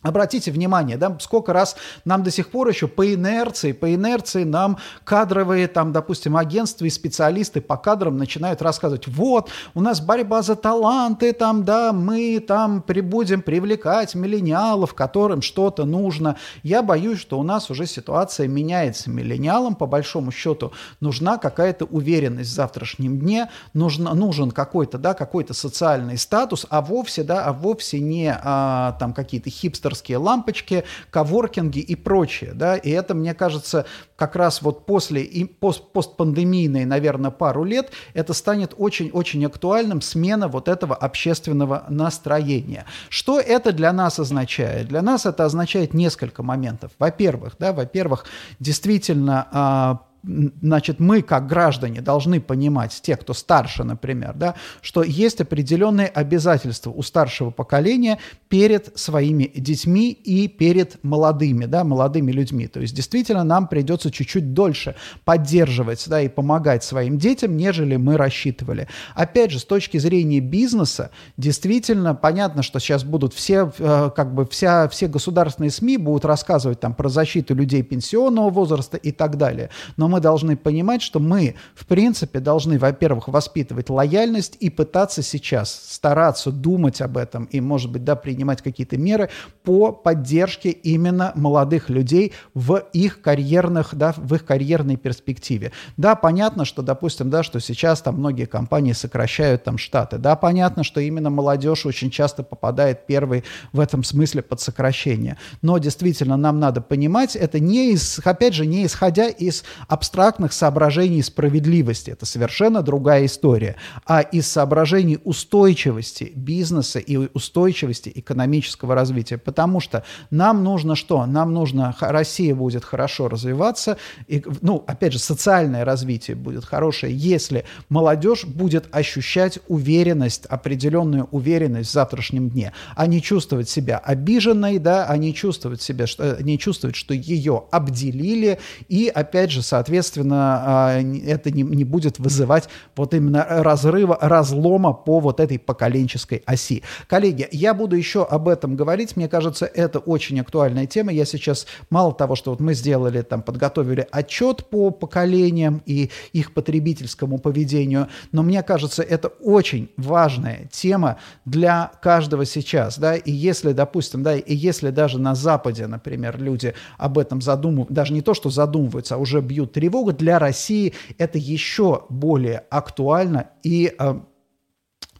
Обратите 0.02 0.52
внимание, 0.52 0.96
да, 0.96 1.18
сколько 1.20 1.52
раз 1.52 1.76
нам 2.06 2.24
до 2.24 2.32
сих 2.32 2.52
пор 2.52 2.70
еще 2.70 2.88
по 2.88 3.14
инерции, 3.14 3.74
по 3.74 3.94
инерции 3.94 4.46
нам 4.46 4.78
кадровые, 5.04 5.68
там, 5.68 5.92
допустим, 5.92 6.38
агентства 6.38 6.86
и 6.86 6.90
специалисты 6.90 7.60
по 7.60 7.76
кадрам 7.76 8.16
начинают 8.16 8.62
рассказывать, 8.62 9.10
вот, 9.10 9.50
у 9.74 9.82
нас 9.82 10.00
борьба 10.00 10.42
за 10.42 10.56
таланты, 10.56 11.34
там, 11.34 11.66
да, 11.66 11.92
мы 11.92 12.40
там 12.40 12.82
прибудем 12.82 13.42
привлекать 13.42 14.16
миллениалов, 14.16 14.94
которым 14.94 15.42
что-то 15.42 15.84
нужно. 15.84 16.38
Я 16.64 16.82
боюсь, 16.82 17.20
что 17.20 17.38
у 17.38 17.44
нас 17.44 17.70
уже 17.70 17.86
ситуация 17.86 18.48
меняется. 18.48 19.10
Миллениалам, 19.10 19.76
по 19.76 19.86
большому 19.86 20.32
счету, 20.32 20.72
нужна 21.02 21.38
какая-то 21.38 21.84
уверенность 21.84 22.52
в 22.52 22.54
завтрашнем 22.54 23.20
дне, 23.20 23.50
нужно, 23.74 24.14
нужен 24.14 24.52
какой-то, 24.52 24.98
да, 24.98 25.14
какой-то 25.14 25.54
социальный 25.54 26.18
статус, 26.18 26.66
а 26.70 26.82
вовсе, 26.82 27.24
да, 27.24 27.44
а 27.44 27.52
вовсе 27.52 28.00
не 28.00 28.34
а, 28.34 28.96
там 28.98 29.14
какие-то 29.14 29.50
хипстеры 29.50 29.89
хипстерские 29.90 30.18
лампочки, 30.18 30.84
коворкинги 31.12 31.80
и 31.80 31.96
прочее, 31.96 32.52
да, 32.54 32.76
и 32.76 32.90
это, 32.90 33.14
мне 33.14 33.34
кажется, 33.34 33.86
как 34.16 34.36
раз 34.36 34.62
вот 34.62 34.86
после 34.86 35.24
и 35.24 35.46
пост, 35.46 35.92
постпандемийной, 35.92 36.86
наверное, 36.86 37.32
пару 37.32 37.64
лет, 37.64 37.92
это 38.14 38.34
станет 38.34 38.74
очень-очень 38.78 39.46
актуальным, 39.46 40.02
смена 40.02 40.48
вот 40.48 40.68
этого 40.68 40.96
общественного 40.96 41.86
настроения. 41.90 42.86
Что 43.10 43.40
это 43.40 43.72
для 43.72 43.92
нас 43.94 44.20
означает? 44.20 44.88
Для 44.88 45.02
нас 45.02 45.26
это 45.26 45.46
означает 45.46 45.94
несколько 45.94 46.44
моментов. 46.44 46.92
Во-первых, 47.00 47.56
да, 47.60 47.74
во-первых, 47.74 48.26
действительно, 48.60 49.48
а, 49.52 50.00
значит, 50.24 51.00
мы, 51.00 51.22
как 51.22 51.48
граждане, 51.48 52.02
должны 52.02 52.42
понимать, 52.42 53.00
те, 53.02 53.16
кто 53.16 53.34
старше, 53.34 53.84
например, 53.84 54.34
да, 54.36 54.56
что 54.82 55.04
есть 55.04 55.40
определенные 55.42 56.08
обязательства 56.08 56.92
у 56.92 57.02
старшего 57.02 57.52
поколения 57.52 58.20
перед 58.50 58.98
своими 58.98 59.52
детьми 59.56 60.12
и 60.12 60.48
перед 60.48 61.02
молодыми, 61.04 61.66
да, 61.66 61.84
молодыми 61.84 62.32
людьми. 62.32 62.68
То 62.68 62.82
есть, 62.82 62.94
действительно, 62.94 63.44
нам 63.44 63.68
придется 63.68 64.12
чуть-чуть 64.12 64.54
дольше 64.54 64.96
поддерживать, 65.24 66.04
да, 66.08 66.22
и 66.22 66.28
помогать 66.28 66.84
своим 66.84 67.18
детям, 67.18 67.56
нежели 67.56 67.96
мы 67.96 68.18
рассчитывали. 68.18 68.88
Опять 69.16 69.52
же, 69.52 69.60
с 69.60 69.66
точки 69.66 69.98
зрения 69.98 70.42
бизнеса, 70.42 71.12
действительно, 71.38 72.14
понятно, 72.14 72.64
что 72.64 72.80
сейчас 72.80 73.04
будут 73.04 73.34
все, 73.34 73.72
э, 73.78 74.10
как 74.16 74.34
бы, 74.34 74.46
вся, 74.46 74.90
все 74.90 75.08
государственные 75.08 75.72
СМИ 75.72 75.98
будут 75.98 76.26
рассказывать 76.26 76.80
там 76.80 76.94
про 76.94 77.08
защиту 77.10 77.56
людей 77.56 77.84
пенсионного 77.84 78.50
возраста 78.50 78.98
и 78.98 79.12
так 79.12 79.38
далее. 79.38 79.70
Но 79.96 80.09
мы 80.10 80.20
должны 80.20 80.58
понимать, 80.58 81.02
что 81.02 81.20
мы, 81.20 81.56
в 81.76 81.86
принципе, 81.86 82.40
должны, 82.40 82.78
во-первых, 82.78 83.28
воспитывать 83.28 83.90
лояльность 83.90 84.58
и 84.60 84.70
пытаться 84.70 85.22
сейчас 85.22 85.72
стараться 85.72 86.52
думать 86.52 87.02
об 87.02 87.18
этом 87.18 87.46
и, 87.46 87.62
может 87.62 87.92
быть, 87.92 88.04
да, 88.04 88.16
принимать 88.16 88.62
какие-то 88.62 88.98
меры 88.98 89.30
по 89.64 89.92
поддержке 89.92 90.70
именно 90.70 91.32
молодых 91.36 91.90
людей 91.90 92.34
в 92.54 92.84
их 92.94 93.22
карьерных, 93.22 93.96
да, 93.96 94.14
в 94.18 94.36
их 94.36 94.46
карьерной 94.46 94.98
перспективе. 94.98 95.72
Да, 95.96 96.16
понятно, 96.16 96.66
что, 96.66 96.82
допустим, 96.82 97.30
да, 97.30 97.44
что 97.44 97.60
сейчас 97.60 98.02
там 98.02 98.16
многие 98.16 98.46
компании 98.46 98.94
сокращают 98.94 99.64
там 99.64 99.78
штаты. 99.78 100.18
Да, 100.18 100.36
понятно, 100.36 100.84
что 100.84 101.00
именно 101.00 101.30
молодежь 101.30 101.86
очень 101.86 102.10
часто 102.10 102.44
попадает 102.44 103.06
первой 103.06 103.44
в 103.72 103.80
этом 103.80 104.04
смысле 104.04 104.42
под 104.42 104.60
сокращение. 104.60 105.38
Но 105.62 105.78
действительно 105.78 106.38
нам 106.38 106.60
надо 106.60 106.82
понимать, 106.82 107.36
это 107.36 107.60
не 107.60 107.92
из, 107.92 108.20
опять 108.24 108.54
же, 108.54 108.66
не 108.66 108.86
исходя 108.86 109.28
из 109.28 109.64
абстрактных 110.00 110.54
соображений 110.54 111.22
справедливости. 111.22 112.12
Это 112.12 112.26
совершенно 112.26 112.82
другая 112.82 113.26
история. 113.26 113.76
А 114.06 114.22
из 114.22 114.48
соображений 114.48 115.20
устойчивости 115.26 116.32
бизнеса 116.34 117.00
и 117.00 117.18
устойчивости 117.34 118.10
экономического 118.16 118.96
развития. 118.96 119.38
Потому 119.38 119.82
что 119.82 120.06
нам 120.32 120.64
нужно 120.64 120.96
что? 120.96 121.26
Нам 121.26 121.54
нужно, 121.54 121.94
Россия 122.00 122.56
будет 122.56 122.86
хорошо 122.86 123.28
развиваться, 123.28 123.98
и, 124.28 124.42
ну, 124.62 124.86
опять 124.88 125.12
же, 125.12 125.20
социальное 125.20 125.84
развитие 125.84 126.38
будет 126.38 126.64
хорошее, 126.64 127.14
если 127.14 127.66
молодежь 127.90 128.46
будет 128.46 128.88
ощущать 128.96 129.60
уверенность, 129.68 130.46
определенную 130.46 131.26
уверенность 131.32 131.90
в 131.90 131.94
завтрашнем 131.94 132.50
дне, 132.50 132.72
а 132.96 133.06
не 133.06 133.22
чувствовать 133.22 133.68
себя 133.68 133.98
обиженной, 133.98 134.80
да, 134.80 135.08
а 135.08 135.18
не 135.18 135.34
чувствовать 135.34 135.82
себя, 135.82 136.08
что, 136.08 136.42
не 136.42 136.58
чувствовать, 136.58 136.96
что 136.96 137.14
ее 137.14 137.66
обделили, 137.72 138.60
и, 138.88 139.12
опять 139.14 139.52
же, 139.52 139.62
соответственно, 139.62 139.89
соответственно, 139.90 140.62
а, 140.66 141.02
это 141.02 141.50
не, 141.50 141.64
не 141.64 141.84
будет 141.84 142.20
вызывать 142.20 142.70
вот 142.96 143.16
именно 143.16 143.44
разрыва, 143.50 144.18
разлома 144.22 144.94
по 144.94 145.20
вот 145.20 145.40
этой 145.40 145.58
поколенческой 145.58 146.44
оси. 146.46 146.84
Коллеги, 147.08 147.48
я 147.52 147.74
буду 147.74 147.96
еще 147.96 148.24
об 148.24 148.48
этом 148.48 148.76
говорить. 148.76 149.16
Мне 149.16 149.28
кажется, 149.28 149.66
это 149.66 149.98
очень 149.98 150.40
актуальная 150.40 150.86
тема. 150.86 151.12
Я 151.12 151.26
сейчас, 151.26 151.66
мало 151.90 152.14
того, 152.14 152.36
что 152.36 152.52
вот 152.52 152.60
мы 152.60 152.76
сделали, 152.76 153.22
там, 153.24 153.42
подготовили 153.42 154.08
отчет 154.12 154.70
по 154.70 154.92
поколениям 154.92 155.82
и 155.88 156.12
их 156.34 156.54
потребительскому 156.54 157.40
поведению, 157.40 158.10
но 158.32 158.44
мне 158.44 158.62
кажется, 158.62 159.02
это 159.02 159.30
очень 159.42 159.90
важная 159.98 160.70
тема 160.72 161.18
для 161.46 161.92
каждого 162.02 162.46
сейчас, 162.46 163.00
да, 163.00 163.16
и 163.16 163.32
если, 163.32 163.72
допустим, 163.72 164.22
да, 164.22 164.36
и 164.36 164.56
если 164.56 164.92
даже 164.92 165.20
на 165.20 165.34
Западе, 165.34 165.88
например, 165.88 166.40
люди 166.40 166.76
об 166.98 167.18
этом 167.18 167.42
задумываются, 167.42 167.94
даже 167.94 168.14
не 168.14 168.22
то, 168.22 168.34
что 168.36 168.50
задумываются, 168.50 169.16
а 169.16 169.18
уже 169.18 169.42
бьют 169.42 169.79
тревога 169.80 170.12
для 170.12 170.40
России 170.40 170.94
это 171.18 171.38
еще 171.38 172.06
более 172.10 172.66
актуально 172.70 173.52
и 173.64 173.96
э, 173.98 174.20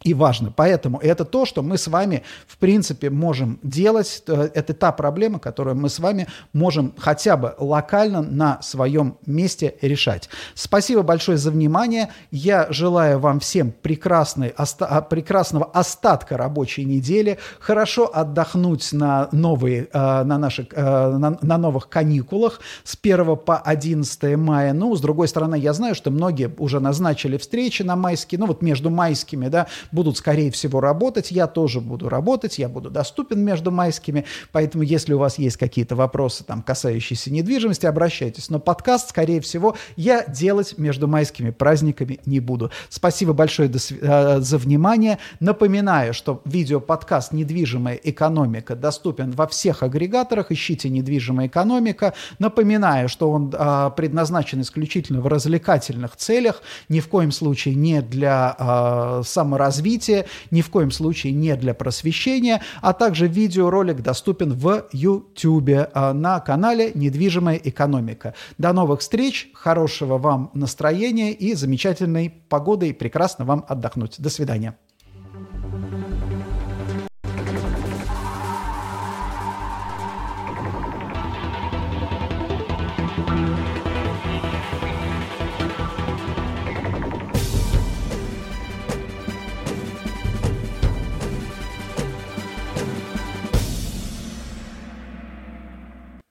и 0.02 0.14
важно. 0.14 0.52
Поэтому 0.54 0.98
это 0.98 1.24
то, 1.24 1.44
что 1.44 1.62
мы 1.62 1.76
с 1.76 1.86
вами, 1.86 2.22
в 2.46 2.56
принципе, 2.56 3.10
можем 3.10 3.58
делать. 3.62 4.22
Э, 4.26 4.48
это 4.54 4.72
та 4.72 4.92
проблема, 4.92 5.38
которую 5.38 5.76
мы 5.76 5.88
с 5.90 5.98
вами 5.98 6.26
можем 6.52 6.94
хотя 6.96 7.36
бы 7.36 7.54
локально 7.58 8.22
на 8.22 8.62
своем 8.62 9.18
месте 9.26 9.74
решать. 9.82 10.30
Спасибо 10.54 11.02
большое 11.02 11.36
за 11.36 11.50
внимание. 11.50 12.10
Я 12.30 12.66
желаю 12.70 13.18
вам 13.18 13.40
всем 13.40 13.72
прекрасной, 13.72 14.54
оста 14.56 14.86
а, 14.86 15.02
прекрасного 15.02 15.66
остатка 15.66 16.36
рабочей 16.38 16.84
недели, 16.84 17.38
хорошо 17.58 18.10
отдохнуть 18.12 18.92
на, 18.92 19.28
новые, 19.32 19.88
э, 19.92 20.24
на, 20.24 20.38
наших, 20.38 20.68
э, 20.72 20.82
на, 20.82 21.38
на 21.42 21.58
новых 21.58 21.90
каникулах 21.90 22.60
с 22.84 22.96
1 23.00 23.36
по 23.36 23.58
11 23.58 24.36
мая. 24.36 24.72
Ну, 24.72 24.96
с 24.96 25.00
другой 25.00 25.28
стороны, 25.28 25.56
я 25.56 25.74
знаю, 25.74 25.94
что 25.94 26.10
многие 26.10 26.50
уже 26.58 26.80
назначили 26.80 27.36
встречи 27.36 27.82
на 27.82 27.96
майские, 27.96 28.38
ну 28.38 28.46
вот 28.46 28.62
между 28.62 28.88
майскими, 28.88 29.48
да, 29.48 29.66
будут, 29.92 30.16
скорее 30.16 30.50
всего, 30.50 30.80
работать. 30.80 31.30
Я 31.30 31.46
тоже 31.46 31.80
буду 31.80 32.08
работать, 32.08 32.58
я 32.58 32.68
буду 32.68 32.90
доступен 32.90 33.40
между 33.40 33.70
майскими. 33.70 34.24
Поэтому, 34.52 34.82
если 34.82 35.14
у 35.14 35.18
вас 35.18 35.38
есть 35.38 35.56
какие-то 35.56 35.96
вопросы, 35.96 36.44
там, 36.44 36.62
касающиеся 36.62 37.32
недвижимости, 37.32 37.86
обращайтесь. 37.86 38.50
Но 38.50 38.58
подкаст, 38.58 39.10
скорее 39.10 39.40
всего, 39.40 39.76
я 39.96 40.24
делать 40.24 40.78
между 40.78 41.08
майскими 41.08 41.50
праздниками 41.50 42.20
не 42.26 42.40
буду. 42.40 42.70
Спасибо 42.88 43.32
большое 43.32 43.70
э, 43.70 44.40
за 44.40 44.58
внимание. 44.58 45.18
Напоминаю, 45.40 46.14
что 46.14 46.42
видеоподкаст 46.44 47.32
«Недвижимая 47.32 47.98
экономика» 48.02 48.74
доступен 48.76 49.30
во 49.32 49.46
всех 49.46 49.82
агрегаторах. 49.82 50.52
Ищите 50.52 50.88
«Недвижимая 50.88 51.48
экономика». 51.48 52.14
Напоминаю, 52.38 53.08
что 53.08 53.30
он 53.30 53.52
э, 53.52 53.90
предназначен 53.96 54.60
исключительно 54.60 55.20
в 55.20 55.26
развлекательных 55.26 56.16
целях, 56.16 56.62
ни 56.88 57.00
в 57.00 57.08
коем 57.08 57.32
случае 57.32 57.74
не 57.74 58.02
для 58.02 58.56
э, 58.58 59.22
саморазвития 59.24 59.79
развития, 59.80 60.26
ни 60.50 60.60
в 60.60 60.70
коем 60.70 60.90
случае 60.90 61.32
не 61.32 61.56
для 61.56 61.72
просвещения, 61.72 62.60
а 62.82 62.92
также 62.92 63.26
видеоролик 63.26 64.02
доступен 64.02 64.52
в 64.52 64.86
YouTube 64.92 65.70
а, 65.94 66.12
на 66.12 66.40
канале 66.40 66.92
«Недвижимая 66.94 67.56
экономика». 67.56 68.34
До 68.58 68.72
новых 68.72 69.00
встреч, 69.00 69.50
хорошего 69.54 70.18
вам 70.18 70.50
настроения 70.52 71.32
и 71.32 71.54
замечательной 71.54 72.30
погоды, 72.48 72.90
и 72.90 72.92
прекрасно 72.92 73.46
вам 73.46 73.64
отдохнуть. 73.68 74.20
До 74.20 74.28
свидания. 74.28 74.74